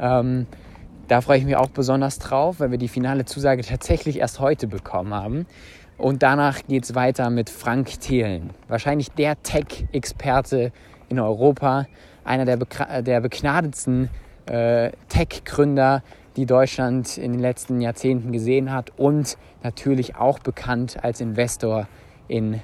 Ähm, 0.00 0.46
da 1.08 1.20
freue 1.20 1.38
ich 1.38 1.44
mich 1.44 1.56
auch 1.56 1.68
besonders 1.68 2.18
drauf, 2.18 2.58
weil 2.58 2.72
wir 2.72 2.78
die 2.78 2.88
finale 2.88 3.24
Zusage 3.24 3.62
tatsächlich 3.62 4.18
erst 4.18 4.40
heute 4.40 4.66
bekommen 4.66 5.14
haben. 5.14 5.46
Und 5.98 6.22
danach 6.22 6.60
geht 6.66 6.84
es 6.84 6.94
weiter 6.94 7.30
mit 7.30 7.48
Frank 7.48 8.00
Thelen, 8.00 8.50
wahrscheinlich 8.68 9.10
der 9.12 9.42
Tech-Experte 9.42 10.72
in 11.08 11.18
Europa, 11.18 11.86
einer 12.24 12.44
der, 12.44 12.58
der 13.02 13.20
begnadetsten 13.20 14.10
äh, 14.46 14.90
Tech-Gründer, 15.08 16.02
die 16.36 16.44
Deutschland 16.44 17.16
in 17.16 17.32
den 17.32 17.40
letzten 17.40 17.80
Jahrzehnten 17.80 18.30
gesehen 18.30 18.72
hat 18.72 18.92
und 18.98 19.38
natürlich 19.62 20.16
auch 20.16 20.38
bekannt 20.38 21.02
als 21.02 21.22
Investor 21.22 21.88
in 22.28 22.60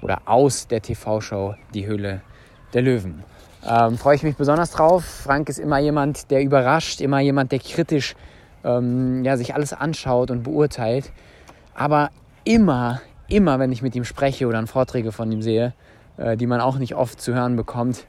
oder 0.00 0.22
aus 0.24 0.66
der 0.66 0.82
TV-Show 0.82 1.54
Die 1.74 1.86
Höhle 1.86 2.22
der 2.74 2.82
Löwen. 2.82 3.22
Ähm, 3.64 3.96
freue 3.96 4.16
ich 4.16 4.24
mich 4.24 4.34
besonders 4.34 4.72
drauf. 4.72 5.04
Frank 5.04 5.48
ist 5.48 5.58
immer 5.58 5.78
jemand, 5.78 6.32
der 6.32 6.42
überrascht, 6.42 7.00
immer 7.00 7.20
jemand, 7.20 7.52
der 7.52 7.60
kritisch 7.60 8.16
ähm, 8.64 9.24
ja, 9.24 9.36
sich 9.36 9.54
alles 9.54 9.72
anschaut 9.72 10.32
und 10.32 10.42
beurteilt. 10.42 11.12
Aber 11.74 12.10
immer, 12.44 13.00
immer, 13.28 13.58
wenn 13.58 13.72
ich 13.72 13.82
mit 13.82 13.94
ihm 13.94 14.04
spreche 14.04 14.46
oder 14.46 14.66
Vorträge 14.66 15.12
von 15.12 15.30
ihm 15.32 15.42
sehe, 15.42 15.74
äh, 16.16 16.36
die 16.36 16.46
man 16.46 16.60
auch 16.60 16.78
nicht 16.78 16.94
oft 16.94 17.20
zu 17.20 17.34
hören 17.34 17.56
bekommt, 17.56 18.06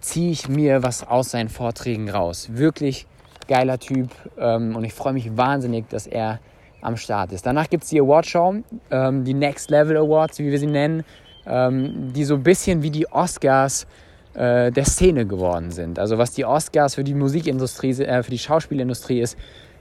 ziehe 0.00 0.30
ich 0.30 0.48
mir 0.48 0.82
was 0.82 1.06
aus 1.06 1.30
seinen 1.30 1.48
Vorträgen 1.48 2.08
raus. 2.10 2.48
Wirklich 2.52 3.06
geiler 3.48 3.78
Typ 3.78 4.08
ähm, 4.38 4.74
und 4.76 4.84
ich 4.84 4.94
freue 4.94 5.12
mich 5.12 5.36
wahnsinnig, 5.36 5.88
dass 5.88 6.06
er 6.06 6.40
am 6.80 6.96
Start 6.96 7.32
ist. 7.32 7.46
Danach 7.46 7.68
gibt 7.68 7.84
es 7.84 7.90
die 7.90 8.00
Awardshow, 8.00 8.56
ähm, 8.90 9.24
die 9.24 9.34
Next 9.34 9.70
Level 9.70 9.96
Awards, 9.96 10.38
wie 10.38 10.50
wir 10.50 10.58
sie 10.58 10.66
nennen, 10.66 11.04
ähm, 11.46 12.12
die 12.12 12.24
so 12.24 12.34
ein 12.34 12.42
bisschen 12.42 12.82
wie 12.82 12.90
die 12.90 13.10
Oscars 13.10 13.86
äh, 14.34 14.70
der 14.70 14.84
Szene 14.84 15.26
geworden 15.26 15.70
sind. 15.70 15.98
Also 15.98 16.18
was 16.18 16.32
die 16.32 16.44
Oscars 16.44 16.94
für 16.94 17.04
die 17.04 17.14
Musikindustrie, 17.14 17.90
äh, 18.02 18.22
für 18.22 18.30
die 18.30 18.38
Schauspielindustrie 18.38 19.20
ist, 19.20 19.36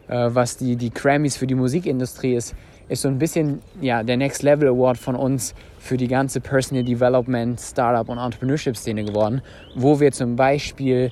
äh, 0.08 0.30
was 0.32 0.58
die, 0.58 0.76
die 0.76 0.92
Grammys 0.92 1.38
für 1.38 1.48
die 1.48 1.56
Musikindustrie 1.56 2.36
ist, 2.36 2.56
ist 2.90 3.02
so 3.02 3.08
ein 3.08 3.18
bisschen 3.18 3.60
ja, 3.82 4.04
der 4.04 4.18
Next 4.18 4.44
Level 4.44 4.68
Award 4.68 4.98
von 4.98 5.16
uns 5.16 5.56
für 5.80 5.98
die 5.98 6.08
ganze 6.08 6.42
Personal 6.42 6.84
Development, 6.84 7.60
Startup 7.60 8.08
und 8.08 8.18
Entrepreneurship-Szene 8.18 9.04
geworden, 9.06 9.42
wo 9.76 10.00
wir 10.00 10.12
zum 10.12 10.36
Beispiel 10.36 11.12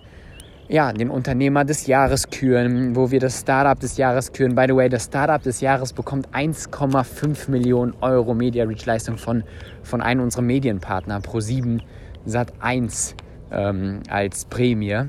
ja, 0.72 0.94
den 0.94 1.10
Unternehmer 1.10 1.66
des 1.66 1.88
Jahres 1.88 2.30
küren, 2.30 2.96
wo 2.96 3.12
wir 3.12 3.20
das 3.20 3.42
Startup 3.42 3.78
des 3.78 3.98
Jahres 3.98 4.32
küren. 4.32 4.56
By 4.56 4.66
the 4.70 4.76
way, 4.76 4.88
das 4.88 5.04
Startup 5.04 5.44
des 5.44 5.60
Jahres 5.60 5.92
bekommt 5.92 6.30
1,5 6.30 7.52
Millionen 7.52 7.94
Euro 8.00 8.34
Media 8.34 8.64
Reach 8.64 8.86
Leistung 8.86 9.18
von, 9.18 9.44
von 9.84 10.02
einem 10.02 10.22
unserer 10.22 10.44
Medienpartner, 10.44 11.20
Pro7 11.20 11.82
Sat1 12.26 13.16
ähm, 13.52 14.00
als 14.10 14.46
Prämie. 14.46 15.08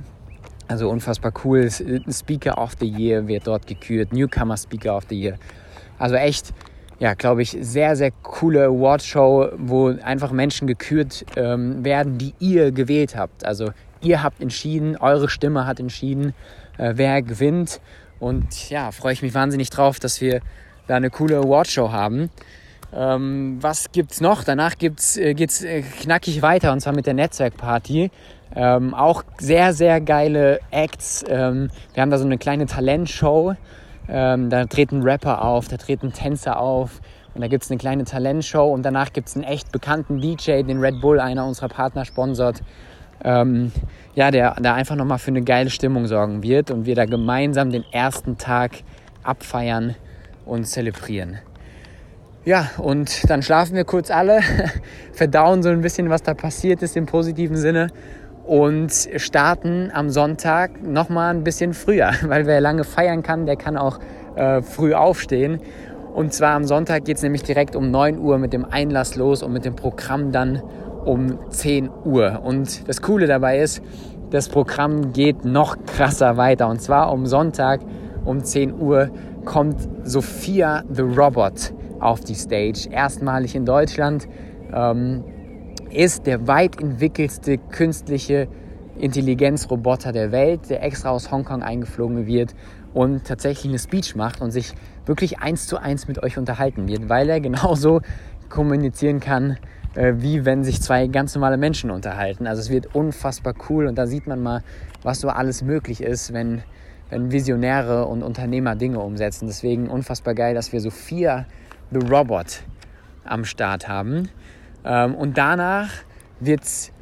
Also 0.67 0.91
unfassbar 0.91 1.33
cool. 1.45 1.71
Speaker 1.71 2.59
of 2.59 2.73
the 2.81 2.87
Year 2.87 3.29
wird 3.29 3.47
dort 3.47 3.67
gekürt, 3.67 4.13
Newcomer 4.13 4.57
Speaker 4.57 4.97
of 4.97 5.05
the 5.11 5.21
Year. 5.21 5.39
Also 6.03 6.17
echt, 6.17 6.53
ja, 6.99 7.15
glaube 7.15 7.43
ich, 7.43 7.57
sehr, 7.61 7.95
sehr 7.95 8.11
coole 8.11 8.65
Awardshow, 8.65 9.51
wo 9.57 9.95
einfach 10.03 10.33
Menschen 10.33 10.67
gekürt 10.67 11.25
ähm, 11.37 11.85
werden, 11.85 12.19
die 12.19 12.35
ihr 12.41 12.73
gewählt 12.73 13.15
habt. 13.17 13.47
Also 13.47 13.71
ihr 14.01 14.25
habt 14.25 14.43
entschieden, 14.43 14.97
eure 14.97 15.29
Stimme 15.29 15.65
hat 15.65 15.79
entschieden, 15.79 16.35
äh, 16.77 16.95
wer 16.97 17.23
gewinnt. 17.23 17.81
Und 18.19 18.69
ja, 18.69 18.91
freue 18.91 19.13
ich 19.13 19.23
mich 19.23 19.33
wahnsinnig 19.33 19.71
drauf, 19.71 20.01
dass 20.01 20.21
wir 20.21 20.41
da 20.89 20.97
eine 20.97 21.11
coole 21.11 21.37
Awardshow 21.37 21.93
haben. 21.93 22.31
Ähm, 22.93 23.59
was 23.61 23.93
gibt's 23.93 24.21
noch? 24.21 24.43
Danach 24.43 24.77
gibt's, 24.77 25.17
äh, 25.17 25.35
geht's 25.35 25.63
äh, 25.63 25.83
knackig 25.83 26.43
weiter 26.43 26.73
und 26.73 26.81
zwar 26.81 26.97
mit 26.97 27.07
der 27.07 27.15
Netzwerkparty. 27.15 28.11
Ähm, 28.57 28.93
auch 28.93 29.23
sehr, 29.39 29.73
sehr 29.73 30.01
geile 30.01 30.59
Acts. 30.73 31.25
Ähm, 31.29 31.71
wir 31.95 32.03
haben 32.03 32.11
da 32.11 32.19
so 32.19 32.25
eine 32.25 32.39
kleine 32.39 32.67
Talentshow. 32.67 33.55
Ähm, 34.09 34.51
da 34.51 34.65
treten 34.67 35.03
Rapper 35.03 35.45
auf, 35.45 35.69
da 35.69 35.77
treten 35.77 36.13
Tänzer 36.13 36.59
auf 36.59 37.01
und 37.35 37.41
da 37.41 37.49
gibt 37.49 37.65
es 37.65 37.71
eine 37.71 37.79
kleine 37.79 38.05
Talentshow 38.05 38.73
und 38.73 38.83
danach 38.83 39.13
gibt 39.13 39.29
es 39.29 39.37
einen 39.37 39.45
echt 39.45 39.73
bekannten 39.73 40.21
DJ, 40.21 40.63
den 40.63 40.81
Red 40.81 41.01
Bull, 41.01 41.21
einer 41.21 41.47
unserer 41.47 41.69
Partner, 41.69 42.05
sponsort. 42.05 42.61
Ähm, 43.25 43.71
ja, 44.15 44.31
der 44.31 44.57
da 44.61 44.75
einfach 44.75 44.97
nochmal 44.97 45.19
für 45.19 45.31
eine 45.31 45.43
geile 45.43 45.71
Stimmung 45.71 46.07
sorgen 46.07 46.43
wird 46.43 46.71
und 46.71 46.87
wir 46.87 46.97
da 46.97 47.05
gemeinsam 47.05 47.71
den 47.71 47.85
ersten 47.93 48.37
Tag 48.37 48.83
abfeiern 49.23 49.95
und 50.45 50.65
zelebrieren. 50.65 51.39
Ja, 52.45 52.71
und 52.79 53.31
dann 53.31 53.43
schlafen 53.43 53.77
wir 53.77 53.85
kurz 53.85 54.11
alle, 54.11 54.41
verdauen 55.13 55.63
so 55.63 55.69
ein 55.69 55.81
bisschen, 55.81 56.11
was 56.11 56.25
da 56.25 56.35
passiert 56.35 56.83
ist 56.83 56.97
im 56.97 57.07
positiven 57.07 57.57
Sinne 57.57 57.89
und 58.45 58.93
starten 59.17 59.91
am 59.93 60.11
Sonntag 60.11 60.83
nochmal 60.83 61.35
ein 61.35 61.45
bisschen 61.45 61.75
früher, 61.75 62.11
weil 62.27 62.47
wer 62.47 62.61
lange 62.61 62.85
feiern 62.85 63.23
kann, 63.23 63.47
der 63.47 63.57
kann 63.57 63.77
auch 63.77 63.99
äh, 64.37 64.63
früh 64.63 64.95
aufstehen. 64.95 65.61
Und 66.15 66.35
zwar 66.35 66.55
am 66.55 66.65
Sonntag 66.65 67.05
geht 67.05 67.17
es 67.17 67.23
nämlich 67.23 67.43
direkt 67.43 67.75
um 67.75 67.91
9 67.91 68.19
Uhr 68.19 68.39
mit 68.39 68.53
dem 68.53 68.67
Einlass 68.67 69.17
los 69.17 69.43
und 69.43 69.53
mit 69.53 69.65
dem 69.65 69.77
Programm 69.77 70.31
dann 70.31 70.63
um 71.05 71.39
10 71.51 71.89
Uhr. 72.05 72.41
Und 72.43 72.87
das 72.89 73.01
Coole 73.01 73.27
dabei 73.27 73.61
ist, 73.61 73.83
das 74.31 74.49
Programm 74.49 75.13
geht 75.13 75.45
noch 75.45 75.77
krasser 75.87 76.37
weiter. 76.37 76.69
Und 76.69 76.83
zwar 76.83 77.13
um 77.13 77.27
Sonntag 77.27 77.81
um 78.25 78.45
10 78.45 78.79
Uhr 78.79 79.11
kommt 79.45 79.89
Sophia 80.05 80.85
the 80.91 81.03
Robot 81.03 81.73
auf 81.99 82.21
die 82.21 82.35
Stage. 82.35 82.89
Erstmalig 82.91 83.55
in 83.55 83.65
Deutschland. 83.65 84.29
Ähm, 84.73 85.25
ist 85.95 86.27
der 86.27 86.47
weit 86.47 86.81
entwickelste 86.81 87.59
künstliche 87.59 88.49
Intelligenzroboter 88.99 90.13
der 90.13 90.33
Welt, 90.33 90.69
der 90.71 90.83
extra 90.83 91.11
aus 91.11 91.31
Hongkong 91.31 91.63
eingeflogen 91.63 92.27
wird 92.27 92.55
und 92.95 93.25
tatsächlich 93.25 93.71
eine 93.71 93.79
Speech 93.79 94.17
macht 94.17 94.41
und 94.41 94.51
sich 94.51 94.75
wirklich 95.07 95.41
eins 95.41 95.67
zu 95.67 95.79
eins 95.79 96.09
mit 96.09 96.23
euch 96.23 96.39
unterhalten 96.39 96.89
wird, 96.89 97.09
weil 97.09 97.29
er 97.29 97.41
genauso 97.49 98.01
kommunizieren 98.49 99.21
kann, 99.21 99.57
äh, 99.95 100.15
wie 100.17 100.45
wenn 100.45 100.63
sich 100.63 100.83
zwei 100.83 101.07
ganz 101.07 101.35
normale 101.35 101.57
Menschen 101.57 101.91
unterhalten. 101.91 102.47
Also 102.47 102.61
es 102.61 102.71
wird 102.71 102.95
unfassbar 102.95 103.55
cool 103.69 103.87
und 103.87 103.97
da 103.97 104.07
sieht 104.07 104.27
man 104.27 104.43
mal, 104.43 104.63
was 105.03 105.21
so 105.21 105.29
alles 105.29 105.63
möglich 105.63 106.03
ist, 106.03 106.33
wenn, 106.33 106.63
wenn 107.09 107.33
Visionäre 107.33 108.07
und 108.07 108.23
Unternehmer 108.23 108.77
Dinge 108.77 109.01
umsetzen. 109.01 109.47
Deswegen 109.47 109.89
unfassbar 109.89 110.35
geil, 110.35 110.55
dass 110.55 110.73
wir 110.73 110.81
Sophia 110.81 111.47
the 111.91 111.99
Robot 111.99 112.63
am 113.25 113.45
Start 113.45 113.89
haben. 113.89 114.29
Ähm, 114.85 115.15
und 115.15 115.39
danach 115.39 115.91
wird 116.41 116.63
es 116.63 116.93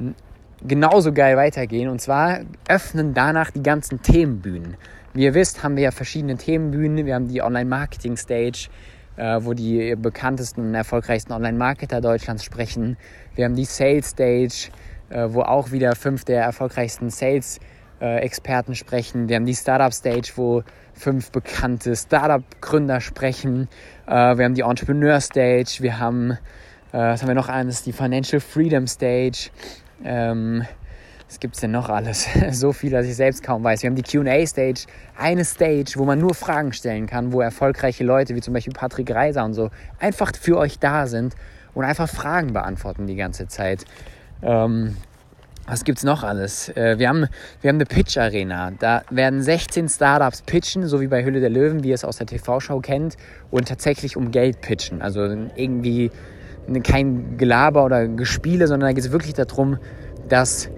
genauso 0.65 1.11
geil 1.11 1.37
weitergehen. 1.37 1.89
Und 1.89 2.01
zwar 2.01 2.41
öffnen 2.67 3.13
danach 3.13 3.51
die 3.51 3.63
ganzen 3.63 4.01
Themenbühnen. 4.01 4.77
Wie 5.13 5.23
ihr 5.23 5.33
wisst, 5.33 5.63
haben 5.63 5.75
wir 5.75 5.83
ja 5.83 5.91
verschiedene 5.91 6.37
Themenbühnen. 6.37 7.05
Wir 7.05 7.15
haben 7.15 7.27
die 7.27 7.41
Online-Marketing-Stage, 7.41 8.69
äh, 9.17 9.39
wo 9.41 9.53
die 9.53 9.95
bekanntesten 9.95 10.61
und 10.67 10.75
erfolgreichsten 10.75 11.33
Online-Marketer 11.33 11.99
Deutschlands 11.99 12.43
sprechen. 12.43 12.97
Wir 13.35 13.45
haben 13.45 13.55
die 13.55 13.65
Sales-Stage, 13.65 14.69
äh, 15.09 15.27
wo 15.29 15.41
auch 15.41 15.71
wieder 15.71 15.95
fünf 15.95 16.23
der 16.23 16.43
erfolgreichsten 16.43 17.09
Sales-Experten 17.09 18.75
sprechen. 18.75 19.27
Wir 19.27 19.35
haben 19.35 19.45
die 19.45 19.55
Startup-Stage, 19.55 20.31
wo 20.35 20.63
fünf 20.93 21.31
bekannte 21.31 21.95
Startup-Gründer 21.95 23.01
sprechen. 23.01 23.67
Äh, 24.07 24.37
wir 24.37 24.45
haben 24.45 24.53
die 24.53 24.61
Entrepreneur-Stage. 24.61 25.79
Wir 25.81 25.99
haben 25.99 26.31
äh, 26.31 26.37
was 26.97 27.21
haben 27.21 27.29
wir 27.29 27.35
noch 27.35 27.49
eines? 27.49 27.83
Die 27.83 27.93
Financial 27.93 28.39
Freedom 28.39 28.87
Stage. 28.87 29.49
Ähm, 30.03 30.65
was 31.31 31.39
gibt 31.39 31.55
es 31.55 31.61
denn 31.61 31.71
noch 31.71 31.87
alles? 31.87 32.27
so 32.51 32.73
viel, 32.73 32.91
dass 32.91 33.05
ich 33.05 33.15
selbst 33.15 33.41
kaum 33.41 33.63
weiß. 33.63 33.83
Wir 33.83 33.89
haben 33.89 33.95
die 33.95 34.03
QA 34.03 34.45
Stage, 34.45 34.81
eine 35.17 35.45
Stage, 35.45 35.93
wo 35.95 36.03
man 36.03 36.19
nur 36.19 36.33
Fragen 36.33 36.73
stellen 36.73 37.07
kann, 37.07 37.31
wo 37.31 37.39
erfolgreiche 37.39 38.03
Leute 38.03 38.35
wie 38.35 38.41
zum 38.41 38.53
Beispiel 38.53 38.73
Patrick 38.73 39.09
Reiser 39.11 39.45
und 39.45 39.53
so 39.53 39.69
einfach 39.99 40.33
für 40.35 40.57
euch 40.57 40.77
da 40.79 41.07
sind 41.07 41.35
und 41.73 41.85
einfach 41.85 42.09
Fragen 42.09 42.51
beantworten 42.51 43.07
die 43.07 43.15
ganze 43.15 43.47
Zeit. 43.47 43.85
Ähm, 44.41 44.97
was 45.67 45.85
gibt 45.85 45.99
es 45.99 46.03
noch 46.03 46.23
alles? 46.23 46.67
Äh, 46.75 46.99
wir, 46.99 47.07
haben, 47.07 47.27
wir 47.61 47.69
haben 47.69 47.77
eine 47.77 47.85
Pitch-Arena. 47.85 48.71
Da 48.77 49.03
werden 49.09 49.41
16 49.41 49.87
Startups 49.87 50.41
pitchen, 50.41 50.85
so 50.85 50.99
wie 50.99 51.07
bei 51.07 51.23
Hülle 51.23 51.39
der 51.39 51.49
Löwen, 51.49 51.83
wie 51.85 51.89
ihr 51.89 51.95
es 51.95 52.03
aus 52.03 52.17
der 52.17 52.27
TV-Show 52.27 52.81
kennt, 52.81 53.15
und 53.51 53.69
tatsächlich 53.69 54.17
um 54.17 54.31
Geld 54.31 54.59
pitchen. 54.59 55.01
Also 55.01 55.21
irgendwie 55.21 56.11
kein 56.83 57.37
Gelaber 57.37 57.85
oder 57.85 58.07
Gespiele, 58.07 58.67
sondern 58.67 58.89
da 58.89 58.93
geht 58.93 59.05
es 59.05 59.11
wirklich 59.11 59.33
darum, 59.33 59.77
dass 60.29 60.69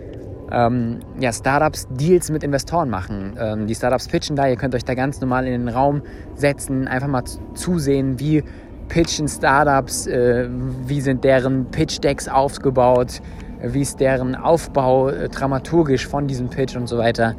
ähm, 0.52 1.00
ja, 1.20 1.34
Startups 1.34 1.88
Deals 1.90 2.32
mit 2.32 2.44
Investoren 2.44 2.90
machen. 2.90 3.36
Ähm, 3.40 3.68
die 3.68 3.76
Startups 3.76 4.08
pitchen 4.08 4.36
da, 4.36 4.48
ihr 4.48 4.56
könnt 4.56 4.76
euch 4.76 4.86
da 4.86 4.94
ganz 4.94 5.20
normal 5.20 5.46
in 5.48 5.66
den 5.66 5.70
Raum 5.70 6.02
setzen, 6.36 6.88
einfach 6.88 7.08
mal 7.08 7.24
zusehen, 7.56 8.20
wie 8.20 8.44
pitchen 8.88 9.28
Startups, 9.28 10.08
äh, 10.08 10.48
wie 10.86 11.02
sind 11.02 11.24
deren 11.24 11.66
Pitch-Decks 11.72 12.28
aufgebaut, 12.28 13.22
wie 13.62 13.82
ist 13.82 14.00
deren 14.00 14.36
Aufbau 14.36 15.10
äh, 15.10 15.30
dramaturgisch 15.30 16.08
von 16.08 16.28
diesem 16.28 16.50
Pitch 16.50 16.76
und 16.76 16.88
so 16.88 16.98
weiter. 16.98 17.36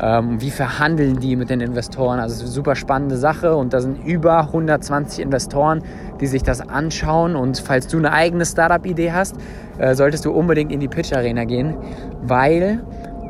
Ähm, 0.00 0.40
wie 0.40 0.50
verhandeln 0.50 1.20
die 1.20 1.36
mit 1.36 1.50
den 1.50 1.60
Investoren? 1.60 2.18
Also 2.18 2.34
ist 2.34 2.40
eine 2.40 2.50
super 2.50 2.74
spannende 2.74 3.16
Sache 3.16 3.54
und 3.54 3.72
da 3.72 3.80
sind 3.80 4.04
über 4.04 4.38
120 4.38 5.22
Investoren, 5.22 5.82
die 6.20 6.26
sich 6.26 6.42
das 6.42 6.60
anschauen. 6.60 7.36
Und 7.36 7.58
falls 7.58 7.88
du 7.88 7.98
eine 7.98 8.12
eigene 8.12 8.46
Startup-Idee 8.46 9.12
hast, 9.12 9.36
äh, 9.78 9.94
solltest 9.94 10.24
du 10.24 10.32
unbedingt 10.32 10.72
in 10.72 10.80
die 10.80 10.88
Pitch-Arena 10.88 11.44
gehen, 11.44 11.76
weil 12.22 12.82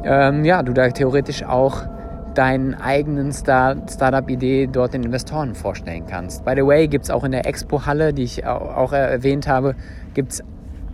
ähm, 0.04 0.44
ja, 0.44 0.62
du 0.62 0.72
da 0.72 0.88
theoretisch 0.88 1.44
auch 1.44 1.82
deinen 2.34 2.74
eigenen 2.74 3.32
Star 3.32 3.76
Startup-Idee 3.88 4.68
dort 4.70 4.94
den 4.94 5.02
Investoren 5.02 5.54
vorstellen 5.54 6.06
kannst. 6.06 6.44
By 6.44 6.52
the 6.56 6.66
way, 6.66 6.88
gibt 6.88 7.04
es 7.04 7.10
auch 7.10 7.24
in 7.24 7.32
der 7.32 7.46
Expo-Halle, 7.46 8.14
die 8.14 8.22
ich 8.22 8.46
auch 8.46 8.92
erwähnt 8.92 9.46
habe, 9.46 9.74
gibt 10.14 10.32
es 10.32 10.42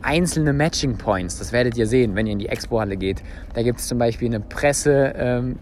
einzelne 0.03 0.53
Matching 0.53 0.97
Points. 0.97 1.39
Das 1.39 1.53
werdet 1.53 1.77
ihr 1.77 1.87
sehen, 1.87 2.15
wenn 2.15 2.27
ihr 2.27 2.33
in 2.33 2.39
die 2.39 2.49
Expo-Halle 2.49 2.97
geht. 2.97 3.23
Da 3.55 3.63
gibt 3.63 3.81
es 3.81 3.89
zum 3.89 3.99
Beispiel 3.99 4.29
eine 4.29 4.41
Presse, 4.41 5.15
ähm, 5.17 5.57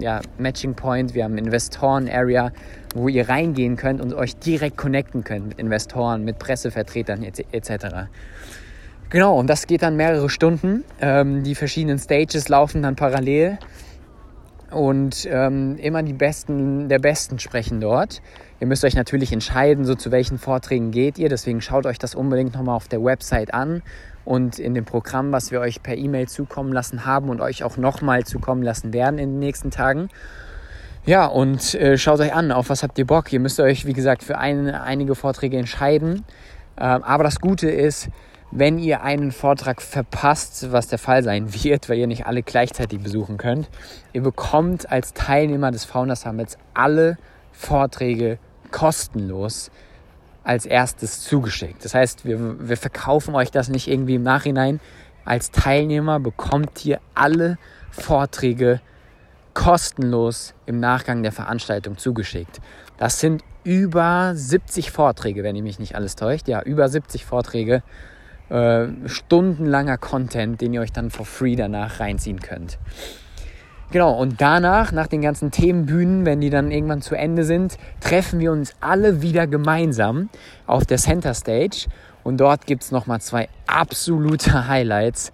ja, 0.00 0.20
Point. 0.76 1.14
Wir 1.14 1.24
haben 1.24 1.38
Investoren-Area, 1.38 2.52
wo 2.94 3.08
ihr 3.08 3.28
reingehen 3.28 3.76
könnt 3.76 4.00
und 4.00 4.14
euch 4.14 4.36
direkt 4.36 4.76
connecten 4.76 5.24
könnt 5.24 5.48
mit 5.48 5.58
Investoren, 5.58 6.24
mit 6.24 6.38
Pressevertretern 6.38 7.22
etc. 7.22 7.86
Genau, 9.10 9.38
und 9.38 9.48
das 9.48 9.66
geht 9.66 9.82
dann 9.82 9.96
mehrere 9.96 10.30
Stunden. 10.30 10.84
Ähm, 11.00 11.42
die 11.42 11.54
verschiedenen 11.54 11.98
Stages 11.98 12.48
laufen 12.48 12.82
dann 12.82 12.96
parallel 12.96 13.58
und 14.72 15.26
ähm, 15.30 15.76
immer 15.76 16.02
die 16.02 16.12
Besten 16.12 16.88
der 16.88 16.98
Besten 16.98 17.38
sprechen 17.38 17.80
dort. 17.80 18.22
Ihr 18.60 18.66
müsst 18.66 18.84
euch 18.84 18.94
natürlich 18.94 19.32
entscheiden, 19.32 19.84
so 19.84 19.94
zu 19.94 20.10
welchen 20.10 20.38
Vorträgen 20.38 20.90
geht 20.90 21.18
ihr. 21.18 21.28
Deswegen 21.28 21.60
schaut 21.60 21.86
euch 21.86 21.98
das 21.98 22.14
unbedingt 22.14 22.54
nochmal 22.54 22.76
auf 22.76 22.88
der 22.88 23.02
Website 23.02 23.52
an 23.52 23.82
und 24.24 24.58
in 24.58 24.74
dem 24.74 24.84
Programm, 24.84 25.32
was 25.32 25.50
wir 25.50 25.60
euch 25.60 25.82
per 25.82 25.96
E-Mail 25.96 26.28
zukommen 26.28 26.72
lassen 26.72 27.04
haben 27.04 27.28
und 27.28 27.40
euch 27.40 27.64
auch 27.64 27.76
nochmal 27.76 28.24
zukommen 28.24 28.62
lassen 28.62 28.92
werden 28.92 29.18
in 29.18 29.30
den 29.30 29.38
nächsten 29.38 29.70
Tagen. 29.70 30.08
Ja, 31.04 31.26
und 31.26 31.74
äh, 31.74 31.98
schaut 31.98 32.20
euch 32.20 32.32
an, 32.32 32.52
auf 32.52 32.70
was 32.70 32.84
habt 32.84 32.96
ihr 32.98 33.06
Bock. 33.06 33.32
Ihr 33.32 33.40
müsst 33.40 33.58
euch, 33.58 33.86
wie 33.86 33.92
gesagt, 33.92 34.22
für 34.22 34.38
ein, 34.38 34.70
einige 34.70 35.16
Vorträge 35.16 35.58
entscheiden. 35.58 36.24
Ähm, 36.78 37.02
aber 37.02 37.24
das 37.24 37.40
Gute 37.40 37.68
ist, 37.68 38.08
wenn 38.52 38.78
ihr 38.78 39.02
einen 39.02 39.32
Vortrag 39.32 39.80
verpasst, 39.80 40.70
was 40.72 40.86
der 40.86 40.98
Fall 40.98 41.22
sein 41.22 41.52
wird, 41.64 41.88
weil 41.88 41.98
ihr 41.98 42.06
nicht 42.06 42.26
alle 42.26 42.42
gleichzeitig 42.42 43.00
besuchen 43.00 43.38
könnt, 43.38 43.70
ihr 44.12 44.22
bekommt 44.22 44.90
als 44.90 45.14
Teilnehmer 45.14 45.70
des 45.70 45.86
Founder 45.86 46.16
Summits 46.16 46.58
alle 46.74 47.16
Vorträge 47.50 48.38
kostenlos 48.70 49.70
als 50.44 50.66
erstes 50.66 51.22
zugeschickt. 51.22 51.82
Das 51.84 51.94
heißt, 51.94 52.26
wir, 52.26 52.68
wir 52.68 52.76
verkaufen 52.76 53.34
euch 53.34 53.50
das 53.50 53.68
nicht 53.68 53.88
irgendwie 53.88 54.16
im 54.16 54.22
Nachhinein. 54.22 54.80
Als 55.24 55.50
Teilnehmer 55.50 56.20
bekommt 56.20 56.84
ihr 56.84 57.00
alle 57.14 57.56
Vorträge 57.90 58.80
kostenlos 59.54 60.54
im 60.66 60.78
Nachgang 60.78 61.22
der 61.22 61.32
Veranstaltung 61.32 61.96
zugeschickt. 61.96 62.60
Das 62.98 63.18
sind 63.20 63.42
über 63.64 64.32
70 64.34 64.90
Vorträge, 64.90 65.42
wenn 65.42 65.56
ihr 65.56 65.62
mich 65.62 65.78
nicht 65.78 65.94
alles 65.94 66.16
täuscht. 66.16 66.48
Ja, 66.48 66.62
über 66.62 66.88
70 66.88 67.24
Vorträge 67.24 67.82
äh, 68.52 68.88
stundenlanger 69.06 69.96
Content, 69.96 70.60
den 70.60 70.74
ihr 70.74 70.82
euch 70.82 70.92
dann 70.92 71.10
for 71.10 71.24
free 71.24 71.56
danach 71.56 72.00
reinziehen 72.00 72.40
könnt. 72.40 72.78
Genau, 73.92 74.12
und 74.12 74.40
danach, 74.40 74.92
nach 74.92 75.06
den 75.06 75.22
ganzen 75.22 75.50
Themenbühnen, 75.50 76.26
wenn 76.26 76.40
die 76.40 76.50
dann 76.50 76.70
irgendwann 76.70 77.02
zu 77.02 77.14
Ende 77.14 77.44
sind, 77.44 77.78
treffen 78.00 78.40
wir 78.40 78.52
uns 78.52 78.74
alle 78.80 79.22
wieder 79.22 79.46
gemeinsam 79.46 80.28
auf 80.66 80.84
der 80.84 80.98
Center 80.98 81.34
Stage. 81.34 81.88
Und 82.22 82.38
dort 82.38 82.66
gibt 82.66 82.82
es 82.82 82.90
nochmal 82.90 83.20
zwei 83.20 83.48
absolute 83.66 84.66
Highlights. 84.68 85.32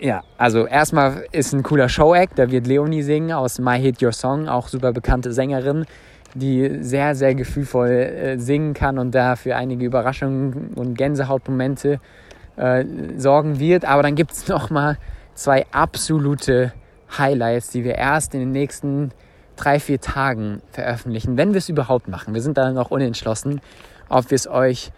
Ja, 0.00 0.22
also 0.36 0.66
erstmal 0.66 1.24
ist 1.30 1.52
ein 1.52 1.62
cooler 1.62 1.88
Show-Act, 1.88 2.38
da 2.38 2.50
wird 2.50 2.66
Leonie 2.66 3.02
singen 3.02 3.32
aus 3.32 3.60
My 3.60 3.80
Hit 3.80 4.02
Your 4.02 4.12
Song, 4.12 4.48
auch 4.48 4.66
super 4.66 4.92
bekannte 4.92 5.32
Sängerin 5.32 5.86
die 6.34 6.82
sehr, 6.82 7.14
sehr 7.14 7.34
gefühlvoll 7.34 7.90
äh, 7.90 8.38
singen 8.38 8.74
kann 8.74 8.98
und 8.98 9.14
da 9.14 9.36
für 9.36 9.56
einige 9.56 9.84
Überraschungen 9.84 10.72
und 10.74 10.96
Gänsehautmomente 10.98 12.00
äh, 12.56 12.84
sorgen 13.16 13.58
wird. 13.58 13.84
Aber 13.84 14.02
dann 14.02 14.16
gibt 14.16 14.32
es 14.32 14.48
nochmal 14.48 14.98
zwei 15.34 15.66
absolute 15.72 16.72
Highlights, 17.16 17.70
die 17.70 17.84
wir 17.84 17.94
erst 17.94 18.34
in 18.34 18.40
den 18.40 18.52
nächsten 18.52 19.12
drei, 19.56 19.78
vier 19.78 20.00
Tagen 20.00 20.62
veröffentlichen, 20.72 21.36
wenn 21.36 21.52
wir 21.52 21.58
es 21.58 21.68
überhaupt 21.68 22.08
machen. 22.08 22.34
Wir 22.34 22.42
sind 22.42 22.58
da 22.58 22.72
noch 22.72 22.90
unentschlossen, 22.90 23.60
ob 24.08 24.30
wir 24.30 24.36
es 24.36 24.48
euch 24.48 24.92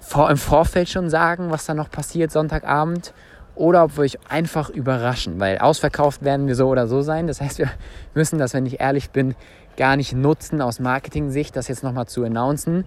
vor, 0.00 0.30
im 0.30 0.36
Vorfeld 0.36 0.88
schon 0.88 1.08
sagen, 1.08 1.50
was 1.50 1.66
da 1.66 1.74
noch 1.74 1.90
passiert 1.90 2.30
Sonntagabend 2.30 3.14
oder 3.54 3.84
ob 3.84 3.96
wir 3.96 4.02
euch 4.02 4.18
einfach 4.28 4.70
überraschen, 4.70 5.40
weil 5.40 5.58
ausverkauft 5.58 6.22
werden 6.22 6.46
wir 6.46 6.54
so 6.54 6.68
oder 6.68 6.86
so 6.86 7.02
sein. 7.02 7.26
Das 7.26 7.40
heißt, 7.40 7.58
wir 7.58 7.70
müssen 8.14 8.38
das, 8.38 8.54
wenn 8.54 8.66
ich 8.66 8.80
ehrlich 8.80 9.10
bin, 9.10 9.34
gar 9.78 9.96
nicht 9.96 10.12
nutzen 10.12 10.60
aus 10.60 10.80
Marketing-Sicht, 10.80 11.56
das 11.56 11.68
jetzt 11.68 11.82
nochmal 11.82 12.06
zu 12.06 12.24
announcen 12.24 12.84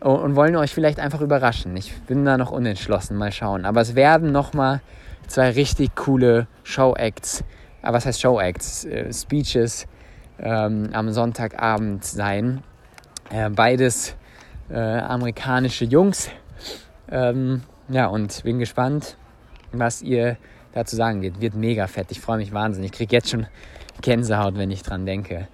und 0.00 0.36
wollen 0.36 0.56
euch 0.56 0.74
vielleicht 0.74 1.00
einfach 1.00 1.22
überraschen. 1.22 1.74
Ich 1.76 1.98
bin 2.02 2.26
da 2.26 2.36
noch 2.36 2.50
unentschlossen, 2.50 3.16
mal 3.16 3.32
schauen. 3.32 3.64
Aber 3.64 3.80
es 3.80 3.94
werden 3.94 4.32
nochmal 4.32 4.82
zwei 5.26 5.50
richtig 5.50 5.94
coole 5.94 6.48
Show-Acts, 6.64 7.44
äh, 7.82 7.92
was 7.92 8.04
heißt 8.04 8.20
Show-Acts? 8.20 8.84
Äh, 8.84 9.12
Speeches 9.12 9.86
ähm, 10.38 10.90
am 10.92 11.10
Sonntagabend 11.10 12.04
sein. 12.04 12.62
Äh, 13.30 13.48
beides 13.50 14.16
äh, 14.68 14.78
amerikanische 14.78 15.84
Jungs. 15.84 16.28
Ähm, 17.10 17.62
ja, 17.88 18.06
und 18.06 18.42
bin 18.42 18.58
gespannt, 18.58 19.16
was 19.72 20.02
ihr 20.02 20.36
dazu 20.74 20.96
sagen 20.96 21.22
wird. 21.22 21.40
Wird 21.40 21.54
mega 21.54 21.86
fett. 21.86 22.10
Ich 22.10 22.20
freue 22.20 22.38
mich 22.38 22.52
wahnsinnig. 22.52 22.90
Ich 22.90 22.96
kriege 22.96 23.14
jetzt 23.14 23.30
schon 23.30 23.46
Gänsehaut, 24.02 24.58
wenn 24.58 24.70
ich 24.70 24.82
dran 24.82 25.06
denke. 25.06 25.48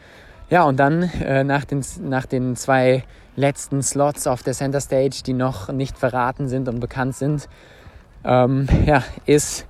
Ja, 0.50 0.64
und 0.64 0.78
dann 0.78 1.02
äh, 1.02 1.44
nach, 1.44 1.64
den, 1.64 1.84
nach 2.00 2.26
den 2.26 2.56
zwei 2.56 3.04
letzten 3.36 3.82
Slots 3.82 4.26
auf 4.26 4.42
der 4.42 4.52
Center 4.52 4.80
Stage, 4.80 5.22
die 5.24 5.32
noch 5.32 5.68
nicht 5.68 5.96
verraten 5.98 6.48
sind 6.48 6.68
und 6.68 6.80
bekannt 6.80 7.16
sind, 7.16 7.48
ähm, 8.24 8.68
ja, 8.86 9.02
ist 9.26 9.66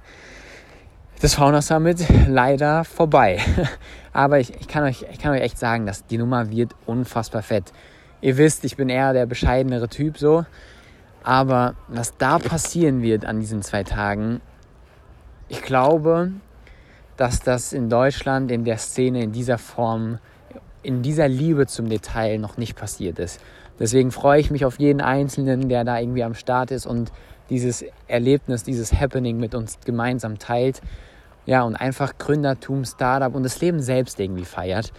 das 1.20 1.34
Fauna 1.36 1.62
Summit 1.62 2.04
leider 2.28 2.84
vorbei. 2.84 3.38
Aber 4.12 4.40
ich, 4.40 4.54
ich, 4.60 4.68
kann 4.68 4.82
euch, 4.82 5.06
ich 5.10 5.18
kann 5.18 5.32
euch 5.32 5.40
echt 5.40 5.58
sagen, 5.58 5.86
dass 5.86 6.04
die 6.06 6.18
Nummer 6.18 6.50
wird 6.50 6.74
unfassbar 6.84 7.42
fett. 7.42 7.72
Ihr 8.20 8.36
wisst, 8.36 8.64
ich 8.64 8.76
bin 8.76 8.88
eher 8.88 9.12
der 9.12 9.26
bescheidenere 9.26 9.88
Typ 9.88 10.18
so. 10.18 10.44
Aber 11.22 11.74
was 11.88 12.16
da 12.16 12.38
passieren 12.38 13.02
wird 13.02 13.24
an 13.24 13.40
diesen 13.40 13.62
zwei 13.62 13.84
Tagen, 13.84 14.40
ich 15.48 15.62
glaube, 15.62 16.32
dass 17.16 17.40
das 17.40 17.72
in 17.72 17.88
Deutschland 17.88 18.50
in 18.50 18.64
der 18.64 18.78
Szene 18.78 19.22
in 19.22 19.32
dieser 19.32 19.58
Form, 19.58 20.18
in 20.82 21.02
dieser 21.02 21.28
Liebe 21.28 21.66
zum 21.66 21.88
Detail 21.88 22.38
noch 22.38 22.56
nicht 22.56 22.76
passiert 22.76 23.18
ist. 23.18 23.40
Deswegen 23.78 24.10
freue 24.10 24.40
ich 24.40 24.50
mich 24.50 24.64
auf 24.64 24.78
jeden 24.78 25.00
Einzelnen, 25.00 25.68
der 25.68 25.84
da 25.84 25.98
irgendwie 25.98 26.24
am 26.24 26.34
Start 26.34 26.70
ist 26.70 26.86
und 26.86 27.12
dieses 27.50 27.84
Erlebnis, 28.06 28.64
dieses 28.64 28.92
Happening 28.92 29.38
mit 29.38 29.54
uns 29.54 29.78
gemeinsam 29.84 30.38
teilt. 30.38 30.80
Ja, 31.46 31.62
und 31.62 31.74
einfach 31.74 32.18
Gründertum, 32.18 32.84
Startup 32.84 33.34
und 33.34 33.42
das 33.42 33.60
Leben 33.60 33.80
selbst 33.80 34.20
irgendwie 34.20 34.44
feiert. 34.44 34.92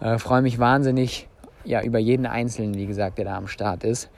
Äh, 0.00 0.18
freue 0.18 0.42
mich 0.42 0.58
wahnsinnig 0.58 1.28
ja, 1.64 1.82
über 1.82 1.98
jeden 1.98 2.26
Einzelnen, 2.26 2.74
wie 2.74 2.86
gesagt, 2.86 3.18
der 3.18 3.24
da 3.24 3.36
am 3.36 3.48
Start 3.48 3.82
ist. 3.84 4.10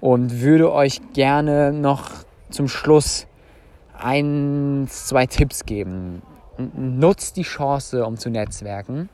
Und 0.00 0.42
würde 0.42 0.70
euch 0.70 1.00
gerne 1.14 1.72
noch 1.72 2.10
zum 2.50 2.68
Schluss 2.68 3.26
ein, 3.98 4.86
zwei 4.88 5.26
Tipps 5.26 5.64
geben. 5.64 6.22
Nutzt 6.58 7.36
die 7.36 7.42
Chance, 7.42 8.04
um 8.04 8.16
zu 8.16 8.30
netzwerken. 8.30 9.08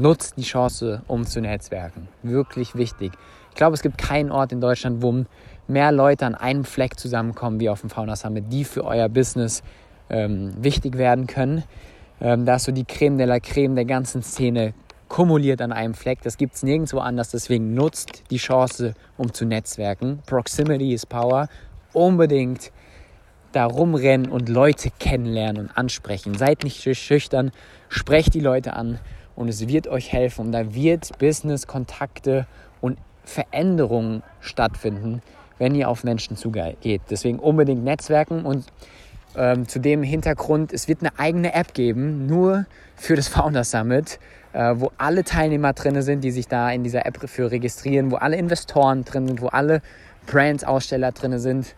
Nutzt 0.00 0.38
die 0.38 0.44
Chance, 0.44 1.02
um 1.08 1.26
zu 1.26 1.42
netzwerken. 1.42 2.08
Wirklich 2.22 2.74
wichtig. 2.74 3.12
Ich 3.50 3.54
glaube, 3.54 3.74
es 3.74 3.82
gibt 3.82 3.98
keinen 3.98 4.30
Ort 4.30 4.50
in 4.50 4.58
Deutschland, 4.58 5.02
wo 5.02 5.26
mehr 5.68 5.92
Leute 5.92 6.24
an 6.24 6.34
einem 6.34 6.64
Fleck 6.64 6.98
zusammenkommen 6.98 7.60
wie 7.60 7.68
auf 7.68 7.82
dem 7.82 7.90
Fauna 7.90 8.16
Summit, 8.16 8.44
die 8.50 8.64
für 8.64 8.84
euer 8.84 9.10
Business 9.10 9.62
ähm, 10.08 10.54
wichtig 10.58 10.96
werden 10.96 11.26
können. 11.26 11.64
Ähm, 12.18 12.46
da 12.46 12.56
ist 12.56 12.64
so 12.64 12.72
die 12.72 12.86
Creme 12.86 13.18
de 13.18 13.26
la 13.26 13.40
Creme 13.40 13.74
der 13.74 13.84
ganzen 13.84 14.22
Szene 14.22 14.72
kumuliert 15.08 15.60
an 15.60 15.70
einem 15.70 15.92
Fleck. 15.92 16.22
Das 16.22 16.38
gibt 16.38 16.54
es 16.54 16.62
nirgendwo 16.62 17.00
anders. 17.00 17.30
Deswegen 17.30 17.74
nutzt 17.74 18.22
die 18.30 18.38
Chance, 18.38 18.94
um 19.18 19.34
zu 19.34 19.44
netzwerken. 19.44 20.20
Proximity 20.24 20.94
is 20.94 21.04
Power. 21.04 21.48
Unbedingt 21.92 22.72
da 23.52 23.66
rumrennen 23.66 24.30
und 24.30 24.48
Leute 24.48 24.90
kennenlernen 24.98 25.66
und 25.66 25.76
ansprechen. 25.76 26.38
Seid 26.38 26.64
nicht 26.64 26.82
schüchtern, 26.96 27.50
sprecht 27.90 28.32
die 28.32 28.40
Leute 28.40 28.72
an 28.72 28.98
und 29.40 29.48
es 29.48 29.66
wird 29.66 29.88
euch 29.88 30.12
helfen. 30.12 30.46
Und 30.46 30.52
da 30.52 30.74
wird 30.74 31.18
Business, 31.18 31.66
Kontakte 31.66 32.46
und 32.82 32.98
Veränderungen 33.24 34.22
stattfinden, 34.40 35.22
wenn 35.58 35.74
ihr 35.74 35.88
auf 35.88 36.04
Menschen 36.04 36.36
zugeht. 36.36 37.00
Deswegen 37.08 37.38
unbedingt 37.38 37.82
Netzwerken 37.82 38.44
und 38.44 38.66
ähm, 39.36 39.66
zu 39.66 39.78
dem 39.78 40.02
Hintergrund, 40.02 40.74
es 40.74 40.88
wird 40.88 41.00
eine 41.00 41.18
eigene 41.18 41.54
App 41.54 41.72
geben, 41.72 42.26
nur 42.26 42.66
für 42.96 43.16
das 43.16 43.28
Founder 43.28 43.64
Summit, 43.64 44.18
äh, 44.52 44.74
wo 44.76 44.92
alle 44.98 45.24
Teilnehmer 45.24 45.72
drin 45.72 46.02
sind, 46.02 46.22
die 46.22 46.32
sich 46.32 46.46
da 46.46 46.70
in 46.70 46.84
dieser 46.84 47.06
App 47.06 47.18
für 47.26 47.50
registrieren, 47.50 48.10
wo 48.10 48.16
alle 48.16 48.36
Investoren 48.36 49.04
drin 49.04 49.26
sind, 49.26 49.40
wo 49.40 49.46
alle 49.46 49.80
Brands-Aussteller 50.26 51.12
drin 51.12 51.38
sind, 51.38 51.74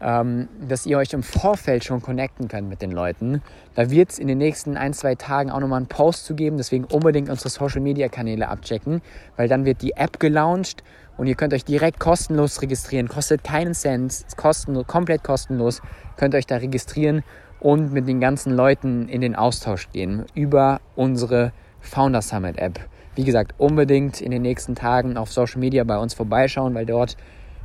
ähm, 0.00 0.48
dass 0.68 0.86
ihr 0.86 0.98
euch 0.98 1.12
im 1.12 1.22
Vorfeld 1.22 1.84
schon 1.84 2.02
connecten 2.02 2.48
könnt 2.48 2.68
mit 2.68 2.82
den 2.82 2.92
Leuten. 2.92 3.42
Da 3.74 3.90
wird 3.90 4.10
es 4.10 4.18
in 4.18 4.28
den 4.28 4.38
nächsten 4.38 4.76
ein, 4.76 4.92
zwei 4.92 5.14
Tagen 5.14 5.50
auch 5.50 5.60
nochmal 5.60 5.78
einen 5.78 5.86
Post 5.86 6.26
zu 6.26 6.34
geben, 6.34 6.56
deswegen 6.56 6.84
unbedingt 6.84 7.30
unsere 7.30 7.48
Social-Media-Kanäle 7.48 8.48
abchecken, 8.48 9.02
weil 9.36 9.48
dann 9.48 9.64
wird 9.64 9.82
die 9.82 9.92
App 9.92 10.20
gelauncht 10.20 10.82
und 11.16 11.26
ihr 11.26 11.36
könnt 11.36 11.54
euch 11.54 11.64
direkt 11.64 12.00
kostenlos 12.00 12.60
registrieren. 12.60 13.08
Kostet 13.08 13.44
keinen 13.44 13.74
Cent, 13.74 14.24
kostenlos, 14.36 14.86
komplett 14.86 15.22
kostenlos. 15.22 15.80
Könnt 16.16 16.34
euch 16.34 16.46
da 16.46 16.56
registrieren 16.56 17.22
und 17.60 17.92
mit 17.92 18.08
den 18.08 18.20
ganzen 18.20 18.52
Leuten 18.52 19.08
in 19.08 19.20
den 19.20 19.34
Austausch 19.36 19.88
gehen 19.90 20.24
über 20.34 20.80
unsere 20.96 21.52
Founder 21.80 22.22
Summit 22.22 22.58
App. 22.58 22.80
Wie 23.14 23.24
gesagt, 23.24 23.54
unbedingt 23.58 24.20
in 24.20 24.32
den 24.32 24.42
nächsten 24.42 24.74
Tagen 24.74 25.16
auf 25.16 25.32
Social 25.32 25.60
Media 25.60 25.84
bei 25.84 25.96
uns 25.98 26.14
vorbeischauen, 26.14 26.74
weil 26.74 26.86
dort 26.86 27.16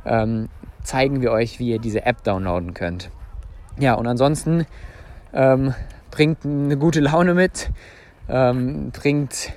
ähm, 0.04 0.48
zeigen 0.82 1.20
wir 1.22 1.32
euch, 1.32 1.58
wie 1.58 1.70
ihr 1.70 1.78
diese 1.78 2.04
App 2.06 2.22
downloaden 2.24 2.74
könnt. 2.74 3.10
Ja, 3.78 3.94
und 3.94 4.06
ansonsten 4.06 4.66
ähm, 5.32 5.74
bringt 6.10 6.44
eine 6.44 6.76
gute 6.76 7.00
Laune 7.00 7.34
mit, 7.34 7.70
ähm, 8.28 8.90
bringt 8.90 9.52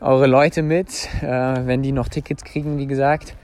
eure 0.00 0.26
Leute 0.26 0.62
mit, 0.62 1.08
äh, 1.22 1.26
wenn 1.66 1.82
die 1.82 1.92
noch 1.92 2.08
Tickets 2.08 2.44
kriegen, 2.44 2.78
wie 2.78 2.86
gesagt. 2.86 3.36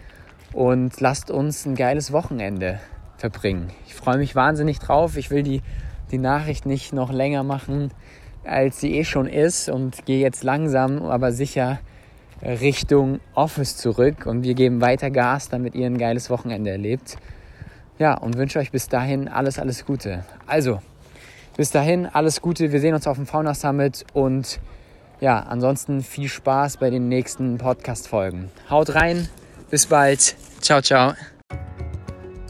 Und 0.53 1.01
lasst 1.01 1.31
uns 1.31 1.67
ein 1.67 1.75
geiles 1.75 2.13
Wochenende 2.13 2.81
verbringen. 3.17 3.71
Ich 3.87 3.95
freue 3.95 4.19
mich 4.19 4.35
wahnsinnig 4.35 4.79
drauf. 4.79 5.17
Ich 5.17 5.31
will 5.31 5.43
die, 5.43 5.63
die 6.11 6.19
Nachricht 6.19 6.67
nicht 6.67 6.93
noch 6.93 7.13
länger 7.13 7.43
machen, 7.43 7.91
als 8.45 8.81
sie 8.81 8.97
eh 8.97 9.05
schon 9.05 9.27
ist 9.27 9.69
und 9.69 10.07
gehe 10.07 10.21
jetzt 10.21 10.43
langsam, 10.43 11.03
aber 11.03 11.33
sicher 11.33 11.81
Richtung 12.43 13.21
Office 13.35 13.77
zurück 13.77 14.27
und 14.27 14.43
wir 14.43 14.55
geben 14.55 14.81
weiter 14.81 15.11
Gas, 15.11 15.49
damit 15.49 15.75
ihr 15.75 15.87
ein 15.87 15.99
geiles 15.99 16.31
Wochenende 16.31 16.71
erlebt. 16.71 17.17
Ja, 17.99 18.15
und 18.15 18.37
wünsche 18.37 18.59
euch 18.59 18.71
bis 18.71 18.89
dahin 18.89 19.29
alles, 19.29 19.59
alles 19.59 19.85
Gute. 19.85 20.25
Also, 20.47 20.81
bis 21.57 21.71
dahin 21.71 22.07
alles 22.07 22.41
Gute. 22.41 22.71
Wir 22.73 22.81
sehen 22.81 22.95
uns 22.95 23.07
auf 23.07 23.17
dem 23.17 23.27
Fauna 23.27 23.55
Summit 23.55 24.05
und 24.13 24.61
ja, 25.21 25.41
ansonsten 25.41 26.03
viel 26.03 26.29
Spaß 26.29 26.77
bei 26.77 26.91
den 26.91 27.09
nächsten 27.09 27.59
Podcast-Folgen. 27.59 28.51
Haut 28.71 28.95
rein, 28.95 29.29
bis 29.69 29.87
bald. 29.87 30.37
Ciao, 30.61 30.81
ciao. 30.81 31.15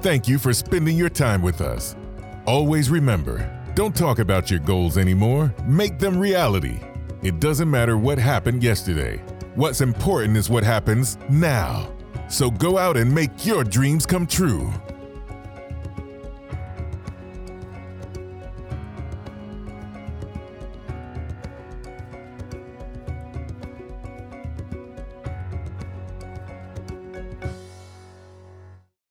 Thank 0.03 0.29
you 0.29 0.39
for 0.39 0.53
spending 0.53 1.01
your 1.01 1.13
time 1.13 1.43
with 1.43 1.61
us. 1.61 1.97
Always 2.45 2.91
remember 2.91 3.51
don't 3.79 3.95
talk 3.95 4.19
about 4.19 4.51
your 4.51 4.59
goals 4.59 4.99
anymore, 4.99 5.55
make 5.65 6.01
them 6.01 6.19
reality. 6.19 6.81
It 7.23 7.39
doesn't 7.39 7.71
matter 7.71 7.97
what 7.97 8.19
happened 8.19 8.63
yesterday. 8.63 9.23
What's 9.59 9.81
important 9.81 10.37
is 10.37 10.49
what 10.49 10.63
happens 10.63 11.19
now. 11.29 11.93
So 12.29 12.49
go 12.49 12.79
out 12.79 12.97
and 12.97 13.13
make 13.13 13.45
your 13.45 13.65
dreams 13.65 14.07
come 14.07 14.25
true. 14.25 14.73